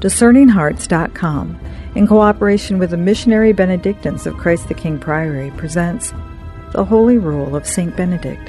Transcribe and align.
DiscerningHearts.com, 0.00 1.58
in 1.96 2.06
cooperation 2.06 2.78
with 2.78 2.90
the 2.90 2.96
Missionary 2.96 3.52
Benedictines 3.52 4.28
of 4.28 4.36
Christ 4.36 4.68
the 4.68 4.74
King 4.74 4.96
Priory, 5.00 5.50
presents 5.56 6.12
The 6.70 6.84
Holy 6.84 7.18
Rule 7.18 7.56
of 7.56 7.66
St. 7.66 7.96
Benedict, 7.96 8.48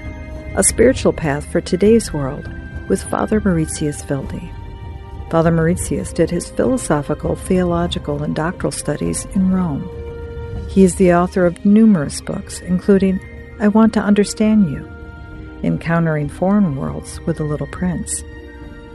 a 0.56 0.64
spiritual 0.64 1.12
path 1.12 1.52
for 1.52 1.60
today's 1.60 2.14
world 2.14 2.48
with 2.88 3.02
Father 3.02 3.42
Mauritius 3.42 4.08
Wilde. 4.08 4.40
Father 5.32 5.50
Mauritius 5.50 6.14
did 6.14 6.30
his 6.30 6.52
philosophical, 6.52 7.36
theological, 7.36 8.22
and 8.22 8.36
doctoral 8.36 8.72
studies 8.72 9.26
in 9.34 9.52
Rome. 9.52 9.90
He 10.70 10.84
is 10.84 10.96
the 10.96 11.16
author 11.16 11.48
of 11.48 11.66
numerous 11.66 12.22
books, 12.22 12.60
including 12.60 13.20
I 13.60 13.70
Want 13.70 13.96
to 13.96 14.02
Understand 14.02 14.70
You, 14.70 14.88
Encountering 15.64 16.30
Foreign 16.30 16.76
Worlds 16.76 17.20
with 17.22 17.38
the 17.38 17.44
Little 17.44 17.68
Prince, 17.68 18.24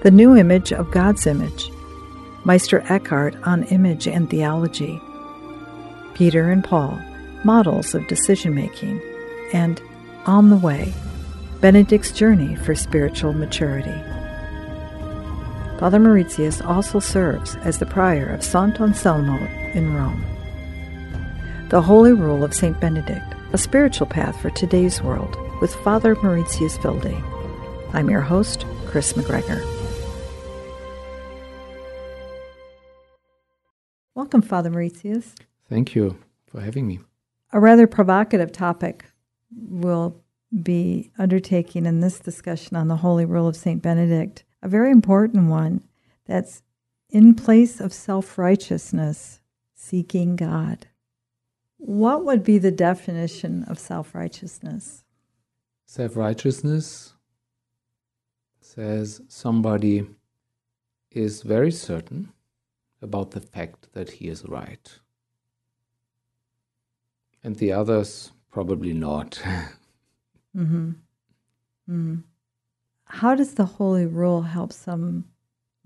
The 0.05 0.12
New 0.12 0.36
Image 0.36 0.73
of 0.73 0.93
God's 0.93 1.27
Image, 1.27 1.68
Meister 2.45 2.84
Eckhart 2.90 3.34
on 3.45 3.64
Image 3.64 4.06
and 4.06 4.28
Theology, 4.28 5.00
Peter 6.12 6.50
and 6.50 6.62
Paul, 6.62 7.00
Models 7.42 7.95
of 7.95 8.06
Decision 8.06 8.55
Making, 8.55 9.00
and 9.55 9.80
On 10.27 10.50
the 10.50 10.56
Way, 10.56 10.92
Benedict's 11.60 12.12
Journey 12.12 12.55
for 12.56 12.74
Spiritual 12.74 13.33
Maturity. 13.33 13.98
Father 15.78 15.98
Mauritius 15.98 16.60
also 16.60 17.00
serves 17.00 17.56
as 17.56 17.78
the 17.78 17.86
prior 17.86 18.27
of 18.27 18.41
Sant'Anselmo 18.41 19.74
in 19.74 19.95
Rome. 19.95 20.22
The 21.70 21.80
Holy 21.80 22.12
Rule 22.12 22.45
of 22.45 22.55
St. 22.55 22.78
Benedict, 22.78 23.34
a 23.55 23.58
spiritual 23.58 24.06
path 24.06 24.41
for 24.41 24.50
today's 24.50 25.02
world, 25.02 25.36
with 25.62 25.74
Father 25.77 26.14
Mauritius 26.16 26.78
Wilde. 26.84 27.14
I'm 27.95 28.11
your 28.11 28.20
host, 28.20 28.66
Chris 28.86 29.14
McGregor. 29.14 29.73
Welcome, 34.14 34.42
Father 34.42 34.70
Mauritius. 34.70 35.34
Thank 35.68 35.96
you 35.96 36.16
for 36.47 36.61
having 36.61 36.86
me. 36.86 37.00
A 37.52 37.58
rather 37.58 37.89
provocative 37.89 38.52
topic 38.52 39.06
we'll 39.50 40.22
be 40.62 41.11
undertaking 41.19 41.84
in 41.84 41.98
this 41.98 42.20
discussion 42.20 42.77
on 42.77 42.86
the 42.86 42.97
Holy 42.97 43.24
Rule 43.24 43.48
of 43.48 43.56
St. 43.56 43.83
Benedict 43.83 44.44
a 44.62 44.69
very 44.69 44.91
important 44.91 45.50
one 45.50 45.83
that's 46.27 46.62
in 47.11 47.34
place 47.34 47.80
of 47.80 47.92
self 47.92 48.39
righteousness, 48.39 49.41
seeking 49.74 50.36
God. 50.36 50.86
What 51.77 52.24
would 52.24 52.42
be 52.42 52.58
the 52.58 52.70
definition 52.70 53.64
of 53.64 53.78
self 53.78 54.14
righteousness? 54.14 55.05
Self 55.86 56.17
righteousness 56.17 57.14
says 58.61 59.20
somebody 59.28 60.06
is 61.11 61.42
very 61.42 61.70
certain 61.70 62.33
about 63.05 63.30
the 63.30 63.41
fact 63.41 63.92
that 63.92 64.10
he 64.10 64.24
is 64.28 64.44
right. 64.48 64.98
And 67.44 67.56
the 67.56 67.72
others 67.72 68.33
probably 68.50 68.94
not. 68.94 69.30
mm-hmm. 70.56 70.91
Mm 71.88 72.22
how 73.06 73.34
does 73.34 73.55
the 73.55 73.64
Holy 73.64 74.06
Rule 74.06 74.42
help 74.42 74.72
someone 74.72 75.24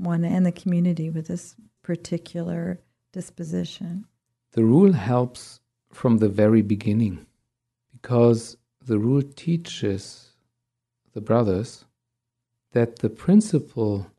and 0.01 0.47
the 0.47 0.53
community 0.53 1.11
with 1.11 1.27
this 1.27 1.57
particular 1.83 2.81
disposition? 3.13 4.07
The 4.53 4.65
rule 4.65 4.93
helps 4.93 5.61
from 5.93 6.19
the 6.19 6.29
very 6.29 6.63
beginning 6.63 7.27
because 7.93 8.57
the 8.85 8.99
rule 8.99 9.23
teaches 9.23 10.31
the 11.13 11.21
brothers 11.21 11.85
that 12.73 13.01
the 13.01 13.11
principle 13.11 14.11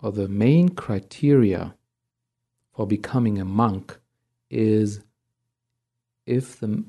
or 0.00 0.12
the 0.12 0.28
main 0.28 0.68
criteria 0.68 1.74
for 2.78 2.86
becoming 2.86 3.40
a 3.40 3.44
monk 3.44 3.98
is 4.48 5.00
if 6.26 6.60
the 6.60 6.84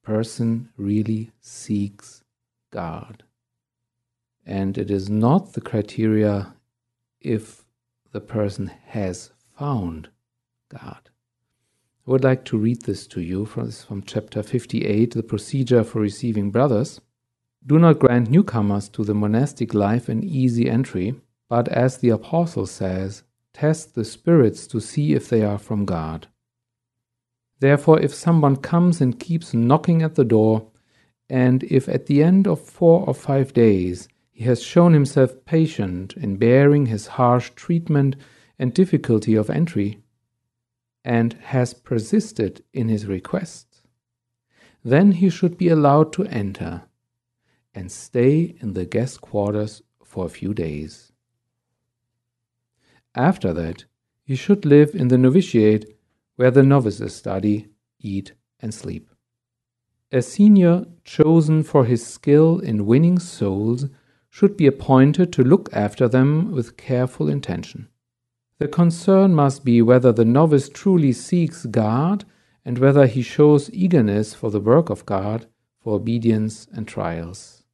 person 0.00 0.68
really 0.76 1.32
seeks 1.40 2.22
God. 2.70 3.24
And 4.46 4.78
it 4.78 4.92
is 4.92 5.10
not 5.10 5.54
the 5.54 5.60
criteria 5.60 6.54
if 7.20 7.64
the 8.12 8.20
person 8.20 8.70
has 8.86 9.32
found 9.58 10.08
God. 10.68 11.10
I 12.06 12.12
would 12.12 12.22
like 12.22 12.44
to 12.44 12.56
read 12.56 12.82
this 12.82 13.08
to 13.08 13.20
you 13.20 13.44
from, 13.44 13.72
from 13.72 14.04
chapter 14.04 14.44
58, 14.44 15.14
the 15.14 15.24
procedure 15.24 15.82
for 15.82 15.98
receiving 15.98 16.52
brothers. 16.52 17.00
Do 17.66 17.80
not 17.80 17.98
grant 17.98 18.30
newcomers 18.30 18.88
to 18.90 19.02
the 19.02 19.14
monastic 19.14 19.74
life 19.74 20.08
an 20.08 20.22
easy 20.22 20.70
entry, 20.70 21.16
but 21.48 21.66
as 21.66 21.98
the 21.98 22.10
apostle 22.10 22.66
says, 22.66 23.24
test 23.58 23.96
the 23.96 24.04
spirits 24.04 24.68
to 24.68 24.80
see 24.80 25.14
if 25.14 25.28
they 25.28 25.42
are 25.42 25.58
from 25.58 25.84
God. 25.84 26.28
Therefore, 27.58 27.98
if 27.98 28.14
someone 28.14 28.54
comes 28.54 29.00
and 29.00 29.18
keeps 29.18 29.52
knocking 29.52 30.00
at 30.00 30.14
the 30.14 30.24
door, 30.24 30.70
and 31.28 31.64
if 31.64 31.88
at 31.88 32.06
the 32.06 32.22
end 32.22 32.46
of 32.46 32.60
four 32.60 33.04
or 33.04 33.14
five 33.14 33.52
days 33.52 34.08
he 34.30 34.44
has 34.44 34.62
shown 34.62 34.92
himself 34.92 35.44
patient 35.44 36.14
in 36.16 36.36
bearing 36.36 36.86
his 36.86 37.08
harsh 37.18 37.50
treatment 37.56 38.14
and 38.60 38.72
difficulty 38.72 39.34
of 39.34 39.50
entry, 39.50 39.98
and 41.04 41.32
has 41.54 41.74
persisted 41.74 42.62
in 42.72 42.88
his 42.88 43.06
request. 43.06 43.82
Then 44.84 45.12
he 45.12 45.30
should 45.30 45.58
be 45.58 45.68
allowed 45.68 46.12
to 46.12 46.26
enter 46.26 46.82
and 47.74 47.90
stay 47.90 48.56
in 48.60 48.74
the 48.74 48.84
guest 48.84 49.20
quarters 49.20 49.82
for 50.04 50.26
a 50.26 50.30
few 50.30 50.54
days. 50.54 51.07
After 53.18 53.52
that, 53.52 53.84
he 54.22 54.36
should 54.36 54.64
live 54.64 54.94
in 54.94 55.08
the 55.08 55.18
novitiate 55.18 55.98
where 56.36 56.52
the 56.52 56.62
novices 56.62 57.16
study, 57.16 57.66
eat, 57.98 58.32
and 58.60 58.72
sleep. 58.72 59.10
A 60.12 60.22
senior 60.22 60.86
chosen 61.02 61.64
for 61.64 61.84
his 61.84 62.06
skill 62.06 62.60
in 62.60 62.86
winning 62.86 63.18
souls 63.18 63.86
should 64.30 64.56
be 64.56 64.68
appointed 64.68 65.32
to 65.32 65.42
look 65.42 65.68
after 65.72 66.06
them 66.06 66.52
with 66.52 66.76
careful 66.76 67.28
intention. 67.28 67.88
The 68.58 68.68
concern 68.68 69.34
must 69.34 69.64
be 69.64 69.82
whether 69.82 70.12
the 70.12 70.24
novice 70.24 70.68
truly 70.68 71.12
seeks 71.12 71.66
God 71.66 72.24
and 72.64 72.78
whether 72.78 73.08
he 73.08 73.22
shows 73.22 73.68
eagerness 73.72 74.32
for 74.32 74.52
the 74.52 74.60
work 74.60 74.90
of 74.90 75.04
God, 75.06 75.48
for 75.80 75.94
obedience 75.94 76.68
and 76.72 76.86
trials. 76.86 77.64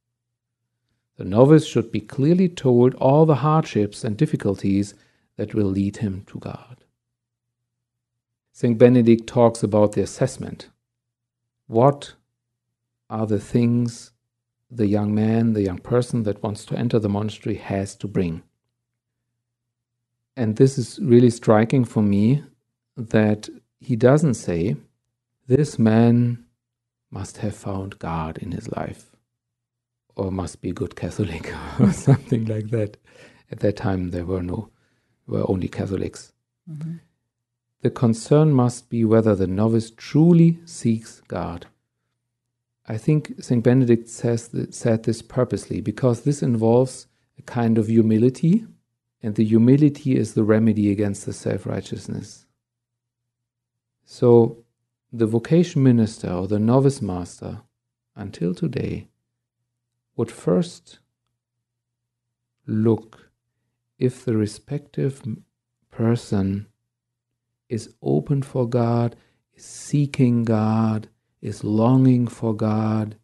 The 1.17 1.25
novice 1.25 1.67
should 1.67 1.91
be 1.91 2.01
clearly 2.01 2.49
told 2.49 2.95
all 2.95 3.27
the 3.27 3.35
hardships 3.35 4.03
and 4.03 4.17
difficulties 4.17 4.95
that 5.37 5.53
will 5.53 5.67
lead 5.67 5.97
him 5.97 6.23
to 6.27 6.39
God. 6.39 6.83
St. 8.53 8.77
Benedict 8.77 9.27
talks 9.27 9.63
about 9.63 9.93
the 9.93 10.01
assessment. 10.01 10.69
What 11.67 12.13
are 13.09 13.27
the 13.27 13.39
things 13.39 14.11
the 14.71 14.87
young 14.87 15.13
man, 15.13 15.53
the 15.53 15.61
young 15.61 15.77
person 15.79 16.23
that 16.23 16.41
wants 16.43 16.65
to 16.65 16.77
enter 16.77 16.99
the 16.99 17.09
monastery 17.09 17.55
has 17.55 17.95
to 17.95 18.07
bring. 18.07 18.43
And 20.35 20.57
this 20.57 20.77
is 20.77 20.99
really 21.01 21.29
striking 21.29 21.85
for 21.85 22.03
me 22.03 22.43
that 22.97 23.49
he 23.79 23.95
doesn't 23.95 24.33
say, 24.33 24.75
this 25.47 25.79
man 25.79 26.45
must 27.11 27.37
have 27.37 27.55
found 27.55 27.99
God 27.99 28.37
in 28.39 28.51
his 28.51 28.69
life, 28.71 29.11
or 30.15 30.31
must 30.31 30.61
be 30.61 30.71
a 30.71 30.73
good 30.73 30.95
Catholic, 30.95 31.53
or 31.79 31.91
something 31.93 32.45
like 32.45 32.69
that. 32.71 32.97
At 33.51 33.59
that 33.59 33.77
time, 33.77 34.09
there 34.09 34.25
were 34.25 34.41
no, 34.41 34.69
were 35.27 35.49
only 35.49 35.67
Catholics. 35.67 36.33
Mm-hmm. 36.69 36.95
The 37.81 37.89
concern 37.89 38.51
must 38.51 38.89
be 38.89 39.05
whether 39.05 39.35
the 39.35 39.47
novice 39.47 39.91
truly 39.91 40.59
seeks 40.65 41.21
God. 41.27 41.67
I 42.87 42.97
think 42.97 43.33
St. 43.39 43.63
Benedict 43.63 44.09
says 44.09 44.49
said 44.69 45.03
this 45.03 45.21
purposely 45.21 45.81
because 45.81 46.21
this 46.21 46.43
involves 46.43 47.07
a 47.37 47.41
kind 47.41 47.77
of 47.77 47.87
humility, 47.87 48.65
and 49.21 49.35
the 49.35 49.43
humility 49.43 50.15
is 50.15 50.33
the 50.33 50.43
remedy 50.43 50.91
against 50.91 51.25
the 51.25 51.33
self 51.33 51.65
righteousness. 51.65 52.45
So, 54.05 54.63
the 55.11 55.25
vocation 55.25 55.81
minister 55.81 56.31
or 56.31 56.47
the 56.47 56.59
novice 56.59 57.01
master, 57.01 57.61
until 58.15 58.53
today, 58.53 59.07
would 60.15 60.31
first 60.31 60.99
look 62.67 63.24
if 63.97 64.25
the 64.25 64.35
respective 64.35 65.21
person 65.91 66.67
is 67.69 67.93
open 68.01 68.41
for 68.41 68.67
God, 68.67 69.15
is 69.55 69.65
seeking 69.65 70.43
God, 70.43 71.07
is 71.41 71.63
longing 71.63 72.27
for 72.27 72.55
God. 72.55 73.15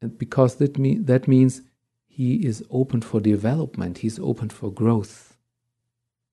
And 0.00 0.16
because 0.18 0.56
that, 0.56 0.78
mean, 0.78 1.04
that 1.06 1.28
means 1.28 1.62
he 2.06 2.46
is 2.46 2.64
open 2.70 3.00
for 3.00 3.20
development, 3.20 3.98
he's 3.98 4.18
open 4.18 4.48
for 4.48 4.72
growth. 4.72 5.36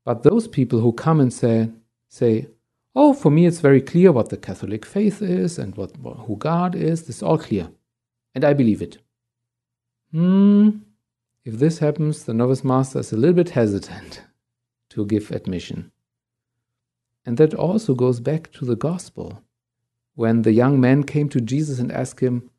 But 0.03 0.23
those 0.23 0.47
people 0.47 0.79
who 0.79 0.93
come 0.93 1.19
and 1.19 1.33
say, 1.33 1.69
say, 2.09 2.47
Oh, 2.95 3.13
for 3.13 3.29
me 3.29 3.45
it's 3.45 3.59
very 3.59 3.81
clear 3.81 4.11
what 4.11 4.29
the 4.29 4.37
Catholic 4.37 4.85
faith 4.85 5.21
is 5.21 5.59
and 5.59 5.75
what, 5.75 5.91
who 5.97 6.37
God 6.37 6.75
is, 6.75 7.03
this 7.03 7.17
is 7.17 7.23
all 7.23 7.37
clear. 7.37 7.69
And 8.33 8.45
I 8.45 8.53
believe 8.53 8.81
it. 8.81 8.99
Hmm, 10.11 10.69
if 11.45 11.59
this 11.59 11.77
happens, 11.77 12.23
the 12.23 12.33
novice 12.33 12.63
master 12.63 12.99
is 12.99 13.13
a 13.13 13.17
little 13.17 13.35
bit 13.35 13.51
hesitant 13.51 14.23
to 14.89 15.05
give 15.05 15.29
admission. 15.29 15.91
And 17.23 17.37
that 17.37 17.53
also 17.53 17.93
goes 17.93 18.19
back 18.19 18.51
to 18.53 18.65
the 18.65 18.75
gospel. 18.75 19.43
When 20.15 20.41
the 20.41 20.53
young 20.53 20.81
man 20.81 21.03
came 21.03 21.29
to 21.29 21.39
Jesus 21.39 21.77
and 21.79 21.91
asked 21.91 22.19
him, 22.19 22.49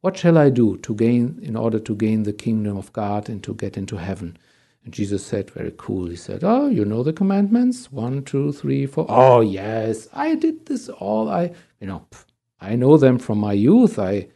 What 0.00 0.16
shall 0.16 0.36
I 0.36 0.50
do 0.50 0.78
to 0.78 0.94
gain 0.94 1.38
in 1.42 1.54
order 1.54 1.78
to 1.78 1.94
gain 1.94 2.24
the 2.24 2.32
kingdom 2.32 2.76
of 2.76 2.92
God 2.92 3.28
and 3.28 3.42
to 3.44 3.54
get 3.54 3.76
into 3.76 3.96
heaven? 3.96 4.36
And 4.84 4.92
Jesus 4.92 5.24
said, 5.24 5.50
very 5.50 5.72
cool, 5.76 6.06
he 6.08 6.16
said, 6.16 6.42
Oh, 6.42 6.68
you 6.68 6.84
know 6.84 7.02
the 7.04 7.12
commandments? 7.12 7.92
One, 7.92 8.24
two, 8.24 8.52
three, 8.52 8.86
four. 8.86 9.06
Oh, 9.08 9.42
yes, 9.42 10.08
I 10.12 10.34
did 10.34 10.66
this 10.66 10.88
all. 10.88 11.28
I, 11.28 11.52
you 11.80 11.86
know, 11.86 12.06
I 12.60 12.74
know 12.74 12.96
them 12.96 13.18
from 13.18 13.38
my 13.38 13.52
youth. 13.52 13.98
I, 13.98 14.28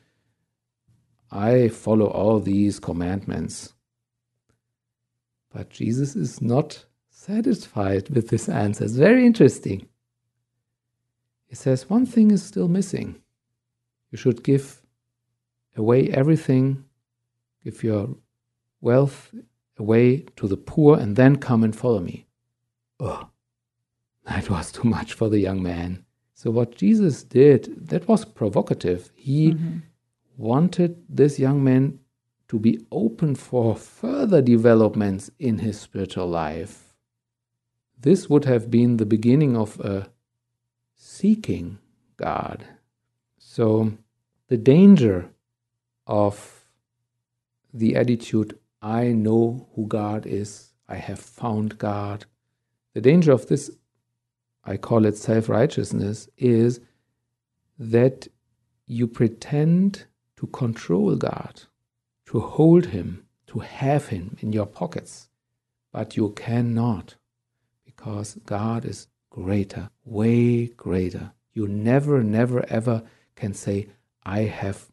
I 1.33 1.69
follow 1.69 2.07
all 2.07 2.41
these 2.41 2.79
commandments. 2.79 3.73
But 5.51 5.71
Jesus 5.71 6.15
is 6.15 6.43
not 6.43 6.85
satisfied 7.09 8.11
with 8.11 8.29
this 8.29 8.49
answer. 8.49 8.85
It's 8.85 8.95
very 8.95 9.25
interesting. 9.25 9.89
He 11.47 11.55
says, 11.55 11.89
One 11.89 12.05
thing 12.05 12.31
is 12.31 12.43
still 12.43 12.69
missing. 12.69 13.17
You 14.11 14.19
should 14.19 14.45
give 14.45 14.83
away 15.75 16.09
everything, 16.11 16.85
give 17.65 17.83
your 17.83 18.15
wealth 18.83 19.35
away 19.79 20.27
to 20.37 20.47
the 20.47 20.57
poor, 20.59 20.99
and 20.99 21.17
then 21.17 21.37
come 21.37 21.65
and 21.65 21.75
follow 21.75 22.01
me. 22.01 22.27
Oh, 23.01 23.29
that 24.27 24.51
was 24.51 24.71
too 24.71 24.87
much 24.89 25.15
for 25.15 25.31
the 25.31 25.41
young 25.41 25.63
man. 25.63 26.05
So, 26.35 26.51
what 26.51 26.77
Jesus 26.77 27.23
did, 27.23 27.89
that 27.89 28.07
was 28.07 28.25
provocative. 28.25 29.11
He 29.15 29.53
mm-hmm. 29.53 29.79
Wanted 30.37 31.03
this 31.09 31.39
young 31.39 31.63
man 31.63 31.99
to 32.49 32.59
be 32.59 32.85
open 32.91 33.35
for 33.35 33.75
further 33.75 34.43
developments 34.43 35.31
in 35.39 35.59
his 35.59 35.81
spiritual 35.81 36.27
life. 36.27 36.95
This 37.99 38.29
would 38.29 38.45
have 38.45 38.71
been 38.71 38.97
the 38.97 39.07
beginning 39.07 39.57
of 39.57 39.81
a 39.81 40.09
seeking 40.97 41.79
God. 42.17 42.65
So, 43.39 43.93
the 44.49 44.57
danger 44.57 45.31
of 46.07 46.67
the 47.73 47.97
attitude, 47.97 48.59
I 48.83 49.09
know 49.09 49.69
who 49.75 49.87
God 49.87 50.27
is, 50.27 50.73
I 50.89 50.97
have 50.97 51.21
found 51.21 51.79
God. 51.79 52.27
The 52.95 53.01
danger 53.01 53.33
of 53.33 53.47
this, 53.47 53.71
I 54.65 54.77
call 54.77 55.07
it 55.07 55.17
self 55.17 55.49
righteousness, 55.49 56.29
is 56.37 56.81
that 57.79 58.29
you 58.87 59.07
pretend 59.07 60.05
to 60.43 60.49
control 60.49 61.17
God 61.17 61.63
to 62.33 62.41
hold 62.41 62.87
him, 62.87 63.27
to 63.47 63.59
have 63.59 64.09
him 64.09 64.37
in 64.41 64.53
your 64.53 64.67
pockets. 64.67 65.29
But 65.93 66.17
you 66.17 66.31
cannot, 66.31 67.17
because 67.85 68.39
God 68.47 68.87
is 68.87 69.09
greater, 69.29 69.91
way 70.05 70.69
greater. 70.69 71.33
You 71.53 71.69
never, 71.69 72.23
never, 72.23 72.65
ever 72.71 73.03
can 73.37 73.53
say, 73.53 73.89
I 74.25 74.41
have 74.45 74.87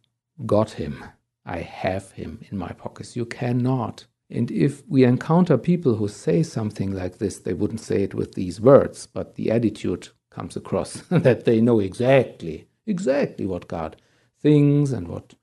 got 0.46 0.72
him, 0.72 1.02
I 1.46 1.60
have 1.60 2.12
him 2.12 2.42
in 2.52 2.58
my 2.58 2.74
pockets. 2.74 3.16
You 3.16 3.26
cannot. 3.26 4.06
And 4.30 4.52
if 4.52 4.86
we 4.90 5.06
encounter 5.06 5.58
people 5.58 5.96
who 5.96 6.10
say 6.10 6.44
something 6.44 6.92
like 6.92 7.20
this, 7.20 7.40
they 7.40 7.54
wouldn't 7.54 7.80
say 7.80 8.04
it 8.04 8.14
with 8.14 8.36
these 8.36 8.60
words, 8.60 9.08
but 9.08 9.36
the 9.36 9.50
attitude 9.50 10.10
comes 10.30 10.58
across 10.58 10.92
that 11.10 11.46
they 11.46 11.62
know 11.62 11.80
exactly, 11.80 12.68
exactly 12.86 13.46
what 13.46 13.70
God 13.70 13.96
thinks 14.42 14.92
and 14.92 15.08
what 15.08 15.36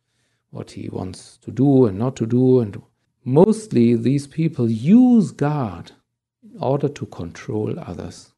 what 0.50 0.70
he 0.72 0.88
wants 0.88 1.38
to 1.38 1.50
do 1.50 1.86
and 1.86 1.98
not 1.98 2.16
to 2.16 2.26
do. 2.26 2.60
And 2.60 2.80
mostly 3.24 3.96
these 3.96 4.26
people 4.26 4.70
use 4.70 5.32
God 5.32 5.92
in 6.42 6.58
order 6.60 6.88
to 6.88 7.06
control 7.06 7.78
others 7.78 8.32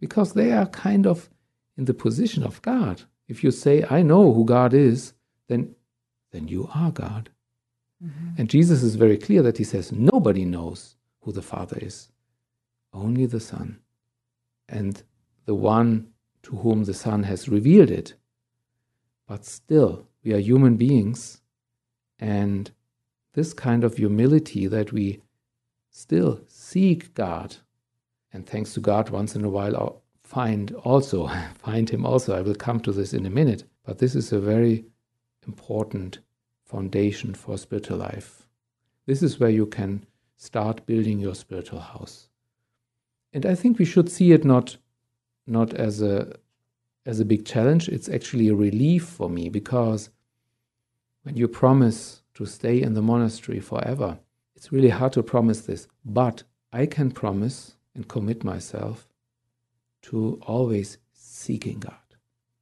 because 0.00 0.32
they 0.32 0.52
are 0.52 0.66
kind 0.66 1.06
of 1.06 1.28
in 1.76 1.84
the 1.84 1.94
position 1.94 2.42
of 2.42 2.60
God. 2.62 3.02
If 3.28 3.44
you 3.44 3.50
say, 3.50 3.84
I 3.88 4.02
know 4.02 4.32
who 4.32 4.44
God 4.44 4.74
is, 4.74 5.12
then, 5.48 5.74
then 6.32 6.48
you 6.48 6.68
are 6.74 6.90
God. 6.90 7.30
Mm-hmm. 8.04 8.40
And 8.40 8.48
Jesus 8.48 8.82
is 8.82 8.94
very 8.94 9.18
clear 9.18 9.42
that 9.42 9.58
he 9.58 9.64
says, 9.64 9.92
nobody 9.92 10.44
knows 10.44 10.96
who 11.20 11.32
the 11.32 11.42
Father 11.42 11.78
is, 11.80 12.10
only 12.92 13.26
the 13.26 13.40
Son. 13.40 13.80
And 14.68 15.02
the 15.46 15.54
one 15.54 16.08
to 16.44 16.56
whom 16.56 16.84
the 16.84 16.94
Son 16.94 17.24
has 17.24 17.48
revealed 17.48 17.90
it. 17.90 18.14
But 19.26 19.44
still, 19.44 20.07
we 20.24 20.32
are 20.32 20.38
human 20.38 20.76
beings, 20.76 21.40
and 22.18 22.70
this 23.34 23.52
kind 23.52 23.84
of 23.84 23.96
humility 23.96 24.66
that 24.66 24.92
we 24.92 25.22
still 25.90 26.40
seek 26.46 27.14
God, 27.14 27.56
and 28.32 28.46
thanks 28.46 28.74
to 28.74 28.80
God, 28.80 29.10
once 29.10 29.34
in 29.34 29.44
a 29.44 29.48
while, 29.48 29.76
uh, 29.76 29.92
find 30.22 30.72
also, 30.74 31.28
find 31.54 31.88
Him 31.88 32.04
also. 32.04 32.36
I 32.36 32.42
will 32.42 32.54
come 32.54 32.80
to 32.80 32.92
this 32.92 33.14
in 33.14 33.26
a 33.26 33.30
minute, 33.30 33.64
but 33.84 33.98
this 33.98 34.14
is 34.14 34.32
a 34.32 34.40
very 34.40 34.84
important 35.46 36.18
foundation 36.64 37.34
for 37.34 37.56
spiritual 37.56 37.98
life. 37.98 38.46
This 39.06 39.22
is 39.22 39.40
where 39.40 39.50
you 39.50 39.66
can 39.66 40.04
start 40.36 40.84
building 40.86 41.18
your 41.18 41.34
spiritual 41.34 41.80
house. 41.80 42.28
And 43.32 43.46
I 43.46 43.54
think 43.54 43.78
we 43.78 43.84
should 43.84 44.10
see 44.10 44.32
it 44.32 44.44
not, 44.44 44.76
not 45.46 45.74
as 45.74 46.02
a 46.02 46.34
as 47.08 47.18
a 47.18 47.24
big 47.24 47.46
challenge. 47.46 47.88
It's 47.88 48.08
actually 48.08 48.48
a 48.48 48.54
relief 48.54 49.04
for 49.04 49.30
me 49.30 49.48
because 49.48 50.10
when 51.22 51.36
you 51.36 51.48
promise 51.48 52.22
to 52.34 52.44
stay 52.44 52.80
in 52.80 52.92
the 52.92 53.02
monastery 53.02 53.60
forever, 53.60 54.18
it's 54.54 54.70
really 54.70 54.90
hard 54.90 55.14
to 55.14 55.22
promise 55.22 55.62
this. 55.62 55.88
But 56.04 56.42
I 56.70 56.84
can 56.84 57.10
promise 57.10 57.76
and 57.94 58.06
commit 58.06 58.44
myself 58.44 59.08
to 60.02 60.38
always 60.46 60.98
seeking 61.12 61.80
God. 61.80 61.94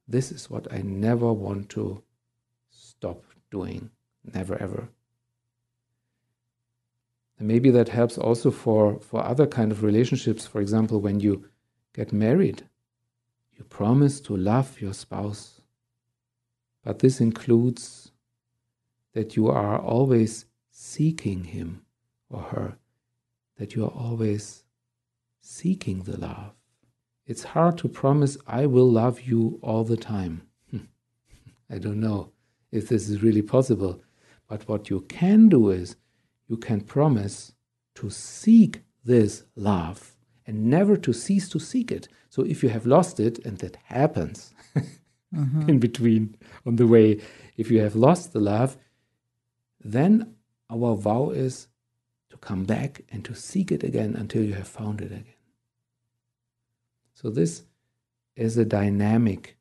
This 0.07 0.31
is 0.31 0.49
what 0.49 0.71
I 0.71 0.77
never 0.81 1.33
want 1.33 1.67
to 1.71 2.01
stop 2.69 3.23
doing. 3.51 3.91
Never 4.33 4.59
ever. 4.61 4.87
And 7.37 7.47
maybe 7.47 7.69
that 7.71 7.89
helps 7.89 8.17
also 8.17 8.49
for, 8.49 8.99
for 8.99 9.23
other 9.23 9.45
kind 9.45 9.71
of 9.73 9.83
relationships. 9.83 10.47
For 10.47 10.61
example, 10.61 11.01
when 11.01 11.19
you 11.19 11.49
get 11.93 12.13
married, 12.13 12.63
you 13.57 13.65
promise 13.65 14.19
to 14.21 14.37
love 14.37 14.79
your 14.79 14.93
spouse. 14.93 15.61
But 16.83 16.99
this 16.99 17.19
includes 17.19 18.11
that 19.13 19.35
you 19.35 19.47
are 19.47 19.79
always 19.79 20.45
seeking 20.69 21.45
him 21.45 21.81
or 22.29 22.41
her, 22.41 22.77
that 23.57 23.75
you 23.75 23.83
are 23.85 23.91
always 23.91 24.63
seeking 25.41 26.03
the 26.03 26.17
love. 26.17 26.53
It's 27.25 27.43
hard 27.43 27.77
to 27.79 27.89
promise, 27.89 28.37
I 28.47 28.67
will 28.67 28.89
love 28.89 29.21
you 29.21 29.59
all 29.61 29.83
the 29.83 29.97
time. 29.97 30.43
I 31.69 31.77
don't 31.77 31.99
know 31.99 32.31
if 32.71 32.87
this 32.87 33.09
is 33.09 33.23
really 33.23 33.41
possible. 33.41 34.01
But 34.47 34.67
what 34.67 34.89
you 34.89 35.01
can 35.01 35.49
do 35.49 35.69
is 35.69 35.97
you 36.47 36.57
can 36.57 36.81
promise 36.81 37.53
to 37.95 38.09
seek 38.09 38.83
this 39.03 39.43
love 39.55 40.15
and 40.45 40.65
never 40.65 40.95
to 40.97 41.11
cease 41.11 41.49
to 41.49 41.59
seek 41.59 41.91
it. 41.91 42.07
So 42.37 42.43
if 42.43 42.61
you 42.61 42.69
have 42.69 42.85
lost 42.85 43.19
it, 43.19 43.43
and 43.43 43.57
that 43.57 43.77
happens 43.85 44.53
mm-hmm. 45.35 45.67
in 45.67 45.79
between 45.79 46.37
on 46.67 46.75
the 46.75 46.85
way, 46.85 47.19
if 47.57 47.71
you 47.71 47.79
have 47.79 47.95
lost 47.95 48.31
the 48.31 48.39
love, 48.39 48.77
then 49.83 50.35
our 50.69 50.95
vow 50.95 51.31
is 51.31 51.67
to 52.29 52.37
come 52.37 52.63
back 52.63 53.01
and 53.09 53.25
to 53.25 53.33
seek 53.33 53.71
it 53.71 53.83
again 53.83 54.15
until 54.15 54.43
you 54.43 54.53
have 54.53 54.67
found 54.67 55.01
it 55.01 55.11
again. 55.11 55.33
So, 57.15 57.31
this 57.31 57.63
is 58.35 58.55
a 58.55 58.65
dynamic 58.65 59.57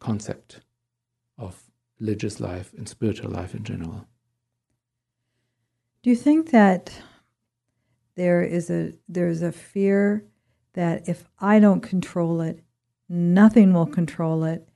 concept 0.00 0.62
of 1.38 1.70
religious 2.00 2.40
life 2.40 2.72
and 2.76 2.88
spiritual 2.88 3.30
life 3.30 3.54
in 3.54 3.62
general. 3.62 4.08
Do 6.02 6.10
you 6.10 6.16
think 6.16 6.50
that 6.50 7.00
there 8.16 8.42
is 8.42 8.70
a 8.70 8.94
there's 9.08 9.42
a 9.42 9.52
fear 9.52 10.26
that 10.74 11.08
if 11.08 11.24
I 11.40 11.58
don't 11.58 11.80
control 11.80 12.40
it, 12.40 12.62
nothing 13.08 13.72
will 13.72 13.86
control 13.86 14.44
it, 14.44 14.68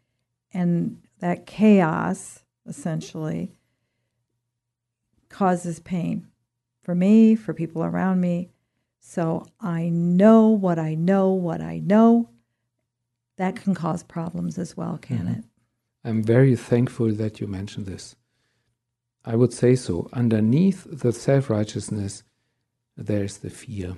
and 0.53 1.01
that 1.21 1.47
chaos 1.47 2.45
essentially 2.67 3.53
causes 5.29 5.81
pain 5.81 6.29
for 6.83 6.95
me, 6.95 7.35
for 7.35 7.55
people 7.55 7.83
around 7.83 8.21
me. 8.21 8.51
So 9.01 9.47
I 9.61 9.89
know 9.89 10.49
what 10.49 10.79
I 10.79 10.95
know, 10.95 11.31
what 11.31 11.61
I 11.61 11.79
know. 11.79 12.31
That 13.37 13.57
can 13.57 13.75
cause 13.75 14.03
problems 14.03 14.59
as 14.59 14.77
well, 14.77 14.99
can 14.99 15.19
mm-hmm. 15.19 15.41
it? 15.41 15.45
I'm 16.05 16.23
very 16.23 16.55
thankful 16.55 17.13
that 17.13 17.41
you 17.41 17.47
mentioned 17.47 17.87
this. 17.87 18.15
I 19.25 19.37
would 19.37 19.53
say 19.53 19.75
so. 19.75 20.09
Underneath 20.13 20.87
the 20.87 21.13
self 21.13 21.49
righteousness 21.49 22.23
there's 22.97 23.39
the 23.39 23.51
fear. 23.51 23.97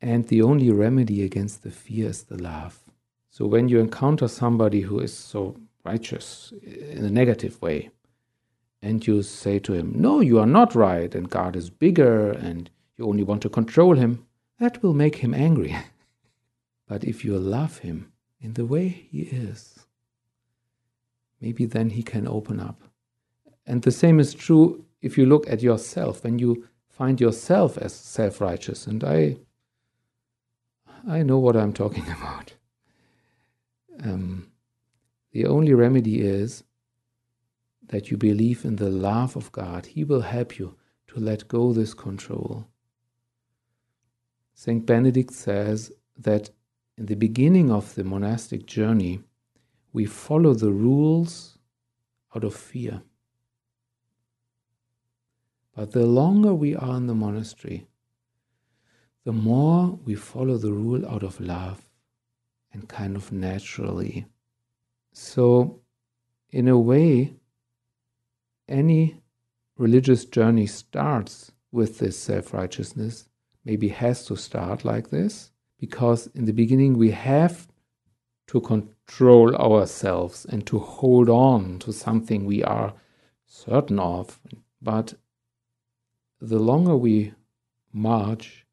And 0.00 0.28
the 0.28 0.42
only 0.42 0.70
remedy 0.70 1.22
against 1.22 1.62
the 1.62 1.70
fear 1.70 2.08
is 2.10 2.24
the 2.24 2.40
love. 2.40 2.78
So 3.30 3.46
when 3.46 3.68
you 3.68 3.80
encounter 3.80 4.28
somebody 4.28 4.82
who 4.82 4.98
is 5.00 5.12
so 5.12 5.56
righteous 5.84 6.52
in 6.62 7.04
a 7.04 7.10
negative 7.10 7.60
way, 7.60 7.90
and 8.82 9.06
you 9.06 9.22
say 9.22 9.58
to 9.60 9.72
him, 9.72 9.92
No, 9.96 10.20
you 10.20 10.38
are 10.38 10.46
not 10.46 10.74
right, 10.74 11.14
and 11.14 11.28
God 11.30 11.56
is 11.56 11.70
bigger, 11.70 12.30
and 12.30 12.70
you 12.96 13.06
only 13.06 13.24
want 13.24 13.42
to 13.42 13.48
control 13.48 13.96
him, 13.96 14.26
that 14.58 14.82
will 14.82 14.94
make 14.94 15.16
him 15.16 15.34
angry. 15.34 15.76
but 16.88 17.04
if 17.04 17.24
you 17.24 17.38
love 17.38 17.78
him 17.78 18.12
in 18.40 18.54
the 18.54 18.66
way 18.66 18.88
he 18.88 19.22
is, 19.22 19.86
maybe 21.40 21.66
then 21.66 21.90
he 21.90 22.02
can 22.02 22.28
open 22.28 22.60
up. 22.60 22.80
And 23.66 23.82
the 23.82 23.90
same 23.90 24.20
is 24.20 24.34
true 24.34 24.84
if 25.02 25.18
you 25.18 25.26
look 25.26 25.48
at 25.48 25.62
yourself, 25.62 26.22
when 26.22 26.38
you 26.38 26.68
find 26.88 27.20
yourself 27.20 27.76
as 27.78 27.92
self 27.94 28.40
righteous. 28.40 28.86
And 28.86 29.02
I, 29.04 29.36
I 31.08 31.22
know 31.22 31.38
what 31.38 31.56
I'm 31.56 31.72
talking 31.72 32.04
about. 32.18 32.54
Um, 34.02 34.50
the 35.32 35.46
only 35.46 35.72
remedy 35.74 36.20
is 36.20 36.64
that 37.88 38.10
you 38.10 38.16
believe 38.16 38.64
in 38.64 38.76
the 38.76 38.90
love 38.90 39.36
of 39.36 39.52
God. 39.52 39.86
He 39.86 40.04
will 40.04 40.22
help 40.22 40.58
you 40.58 40.74
to 41.08 41.20
let 41.20 41.48
go 41.48 41.72
this 41.72 41.94
control. 41.94 42.66
Saint 44.54 44.86
Benedict 44.86 45.32
says 45.32 45.92
that 46.16 46.50
in 46.98 47.06
the 47.06 47.14
beginning 47.14 47.70
of 47.70 47.94
the 47.94 48.04
monastic 48.04 48.66
journey, 48.66 49.20
we 49.92 50.06
follow 50.06 50.54
the 50.54 50.72
rules 50.72 51.58
out 52.34 52.42
of 52.42 52.54
fear. 52.54 53.02
But 55.74 55.92
the 55.92 56.06
longer 56.06 56.54
we 56.54 56.74
are 56.74 56.96
in 56.96 57.06
the 57.06 57.14
monastery, 57.14 57.86
the 59.26 59.32
more 59.32 59.98
we 60.04 60.14
follow 60.14 60.56
the 60.56 60.72
rule 60.72 61.04
out 61.04 61.24
of 61.24 61.40
love 61.40 61.82
and 62.72 62.88
kind 62.88 63.16
of 63.16 63.32
naturally. 63.32 64.24
So, 65.12 65.80
in 66.50 66.68
a 66.68 66.78
way, 66.78 67.34
any 68.68 69.20
religious 69.76 70.26
journey 70.26 70.66
starts 70.66 71.50
with 71.72 71.98
this 71.98 72.16
self 72.16 72.54
righteousness, 72.54 73.28
maybe 73.64 73.88
has 73.88 74.24
to 74.26 74.36
start 74.36 74.84
like 74.84 75.10
this, 75.10 75.50
because 75.80 76.28
in 76.28 76.44
the 76.44 76.52
beginning 76.52 76.96
we 76.96 77.10
have 77.10 77.66
to 78.46 78.60
control 78.60 79.56
ourselves 79.56 80.46
and 80.48 80.64
to 80.68 80.78
hold 80.78 81.28
on 81.28 81.80
to 81.80 81.92
something 81.92 82.44
we 82.44 82.62
are 82.62 82.94
certain 83.44 83.98
of. 83.98 84.38
But 84.80 85.14
the 86.40 86.60
longer 86.60 86.96
we 86.96 87.34
march, 87.92 88.65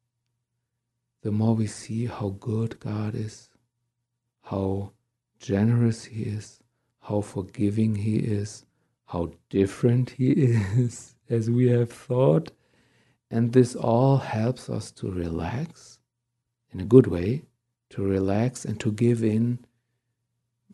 the 1.24 1.32
more 1.32 1.54
we 1.54 1.66
see 1.66 2.04
how 2.04 2.36
good 2.38 2.78
God 2.80 3.14
is, 3.14 3.48
how 4.42 4.92
generous 5.40 6.04
He 6.04 6.24
is, 6.24 6.60
how 7.00 7.22
forgiving 7.22 7.94
He 7.94 8.16
is, 8.16 8.66
how 9.06 9.32
different 9.48 10.10
He 10.10 10.32
is 10.32 11.16
as 11.30 11.50
we 11.50 11.68
have 11.68 11.90
thought. 11.90 12.52
And 13.30 13.54
this 13.54 13.74
all 13.74 14.18
helps 14.18 14.68
us 14.68 14.90
to 14.92 15.10
relax 15.10 15.98
in 16.70 16.78
a 16.80 16.84
good 16.84 17.06
way, 17.06 17.44
to 17.90 18.04
relax 18.04 18.66
and 18.66 18.78
to 18.80 18.92
give 18.92 19.24
in 19.24 19.64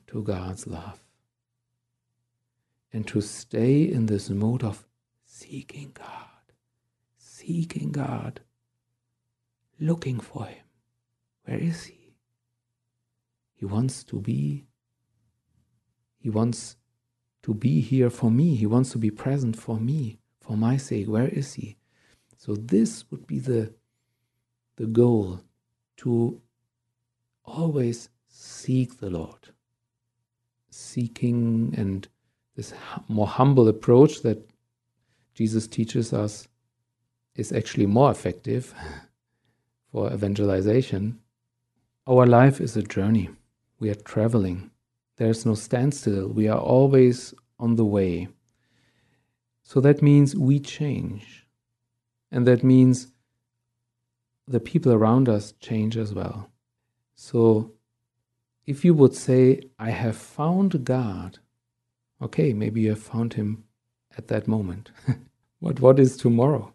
to 0.08 0.20
God's 0.24 0.66
love. 0.66 1.00
And 2.92 3.06
to 3.06 3.20
stay 3.20 3.82
in 3.82 4.06
this 4.06 4.28
mode 4.30 4.64
of 4.64 4.84
seeking 5.24 5.92
God 5.94 6.30
seeking 7.40 7.90
God, 7.90 8.40
looking 9.80 10.20
for 10.20 10.44
Him. 10.44 10.64
Where 11.44 11.58
is 11.58 11.84
He? 11.84 12.14
He 13.54 13.64
wants 13.64 14.04
to 14.04 14.20
be. 14.20 14.66
He 16.18 16.30
wants 16.30 16.76
to 17.42 17.54
be 17.54 17.80
here 17.80 18.10
for 18.10 18.30
me. 18.30 18.54
He 18.54 18.66
wants 18.66 18.92
to 18.92 18.98
be 18.98 19.10
present 19.10 19.56
for 19.56 19.78
me, 19.78 20.20
for 20.40 20.56
my 20.56 20.76
sake. 20.76 21.08
Where 21.08 21.28
is 21.28 21.54
He? 21.54 21.78
So, 22.36 22.54
this 22.54 23.10
would 23.10 23.26
be 23.26 23.38
the, 23.38 23.74
the 24.76 24.86
goal 24.86 25.40
to 25.98 26.40
always 27.44 28.08
seek 28.28 28.98
the 29.00 29.10
Lord. 29.10 29.50
Seeking 30.70 31.74
and 31.76 32.06
this 32.56 32.72
more 33.08 33.26
humble 33.26 33.68
approach 33.68 34.22
that 34.22 34.50
Jesus 35.34 35.66
teaches 35.66 36.12
us 36.12 36.48
is 37.34 37.52
actually 37.52 37.86
more 37.86 38.10
effective 38.10 38.74
for 39.92 40.12
evangelization. 40.12 41.18
Our 42.06 42.26
life 42.26 42.60
is 42.60 42.76
a 42.76 42.82
journey. 42.82 43.30
We 43.78 43.90
are 43.90 43.94
traveling. 43.94 44.70
There's 45.16 45.44
no 45.44 45.54
standstill. 45.54 46.28
We 46.28 46.48
are 46.48 46.58
always 46.58 47.34
on 47.58 47.76
the 47.76 47.84
way. 47.84 48.28
So 49.62 49.80
that 49.80 50.02
means 50.02 50.34
we 50.34 50.58
change. 50.58 51.46
And 52.32 52.46
that 52.46 52.64
means 52.64 53.08
the 54.46 54.60
people 54.60 54.92
around 54.92 55.28
us 55.28 55.52
change 55.60 55.96
as 55.96 56.14
well. 56.14 56.50
So 57.14 57.72
if 58.66 58.84
you 58.84 58.94
would 58.94 59.14
say, 59.14 59.60
I 59.78 59.90
have 59.90 60.16
found 60.16 60.84
God, 60.84 61.38
okay, 62.22 62.52
maybe 62.52 62.82
you 62.82 62.90
have 62.90 63.02
found 63.02 63.34
Him 63.34 63.64
at 64.16 64.28
that 64.28 64.48
moment. 64.48 64.90
but 65.62 65.80
what 65.80 65.98
is 65.98 66.16
tomorrow? 66.16 66.72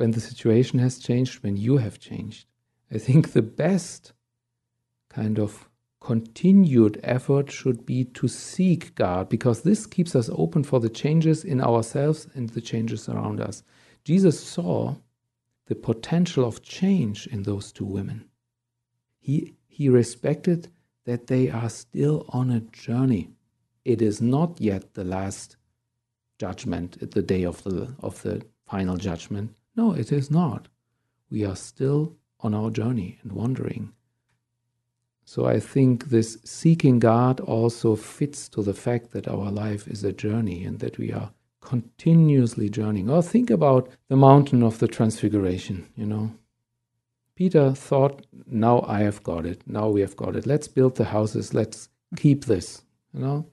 when 0.00 0.12
the 0.12 0.20
situation 0.20 0.78
has 0.78 0.98
changed, 0.98 1.42
when 1.42 1.58
you 1.58 1.76
have 1.76 2.00
changed. 2.00 2.46
I 2.92 2.98
think 2.98 3.32
the 3.32 3.42
best 3.42 4.12
kind 5.08 5.38
of 5.38 5.68
continued 6.00 6.98
effort 7.02 7.50
should 7.50 7.84
be 7.84 8.04
to 8.04 8.26
seek 8.26 8.94
God 8.94 9.28
because 9.28 9.62
this 9.62 9.86
keeps 9.86 10.16
us 10.16 10.30
open 10.32 10.64
for 10.64 10.80
the 10.80 10.88
changes 10.88 11.44
in 11.44 11.60
ourselves 11.60 12.26
and 12.34 12.48
the 12.48 12.60
changes 12.60 13.08
around 13.08 13.40
us. 13.40 13.62
Jesus 14.04 14.42
saw 14.42 14.96
the 15.66 15.74
potential 15.74 16.44
of 16.44 16.62
change 16.62 17.26
in 17.26 17.42
those 17.42 17.70
two 17.70 17.84
women. 17.84 18.24
He, 19.20 19.54
he 19.68 19.88
respected 19.88 20.68
that 21.04 21.26
they 21.26 21.50
are 21.50 21.68
still 21.68 22.24
on 22.30 22.50
a 22.50 22.60
journey. 22.60 23.30
It 23.84 24.02
is 24.02 24.20
not 24.20 24.60
yet 24.60 24.94
the 24.94 25.04
last 25.04 25.56
judgment 26.38 26.98
at 27.02 27.12
the 27.12 27.22
day 27.22 27.44
of 27.44 27.62
the, 27.64 27.94
of 28.00 28.22
the 28.22 28.42
final 28.66 28.96
judgment. 28.96 29.54
No, 29.76 29.92
it 29.92 30.10
is 30.10 30.30
not. 30.30 30.68
We 31.30 31.44
are 31.44 31.56
still 31.56 32.16
on 32.42 32.54
our 32.54 32.70
journey 32.70 33.18
and 33.22 33.32
wandering. 33.32 33.92
So 35.24 35.46
I 35.46 35.60
think 35.60 36.06
this 36.06 36.38
seeking 36.44 36.98
God 36.98 37.40
also 37.40 37.94
fits 37.94 38.48
to 38.50 38.62
the 38.62 38.74
fact 38.74 39.12
that 39.12 39.28
our 39.28 39.50
life 39.50 39.86
is 39.86 40.02
a 40.02 40.12
journey 40.12 40.64
and 40.64 40.80
that 40.80 40.98
we 40.98 41.12
are 41.12 41.30
continuously 41.60 42.68
journeying. 42.68 43.08
Or 43.10 43.22
think 43.22 43.50
about 43.50 43.88
the 44.08 44.16
mountain 44.16 44.62
of 44.62 44.78
the 44.78 44.88
transfiguration, 44.88 45.86
you 45.96 46.06
know. 46.06 46.32
Peter 47.36 47.72
thought, 47.72 48.26
now 48.46 48.84
I 48.86 49.00
have 49.00 49.22
got 49.22 49.46
it. 49.46 49.62
Now 49.66 49.88
we 49.88 50.00
have 50.00 50.16
got 50.16 50.36
it. 50.36 50.46
Let's 50.46 50.68
build 50.68 50.96
the 50.96 51.04
houses. 51.04 51.54
Let's 51.54 51.88
keep 52.16 52.46
this, 52.46 52.82
you 53.14 53.20
know. 53.20 53.46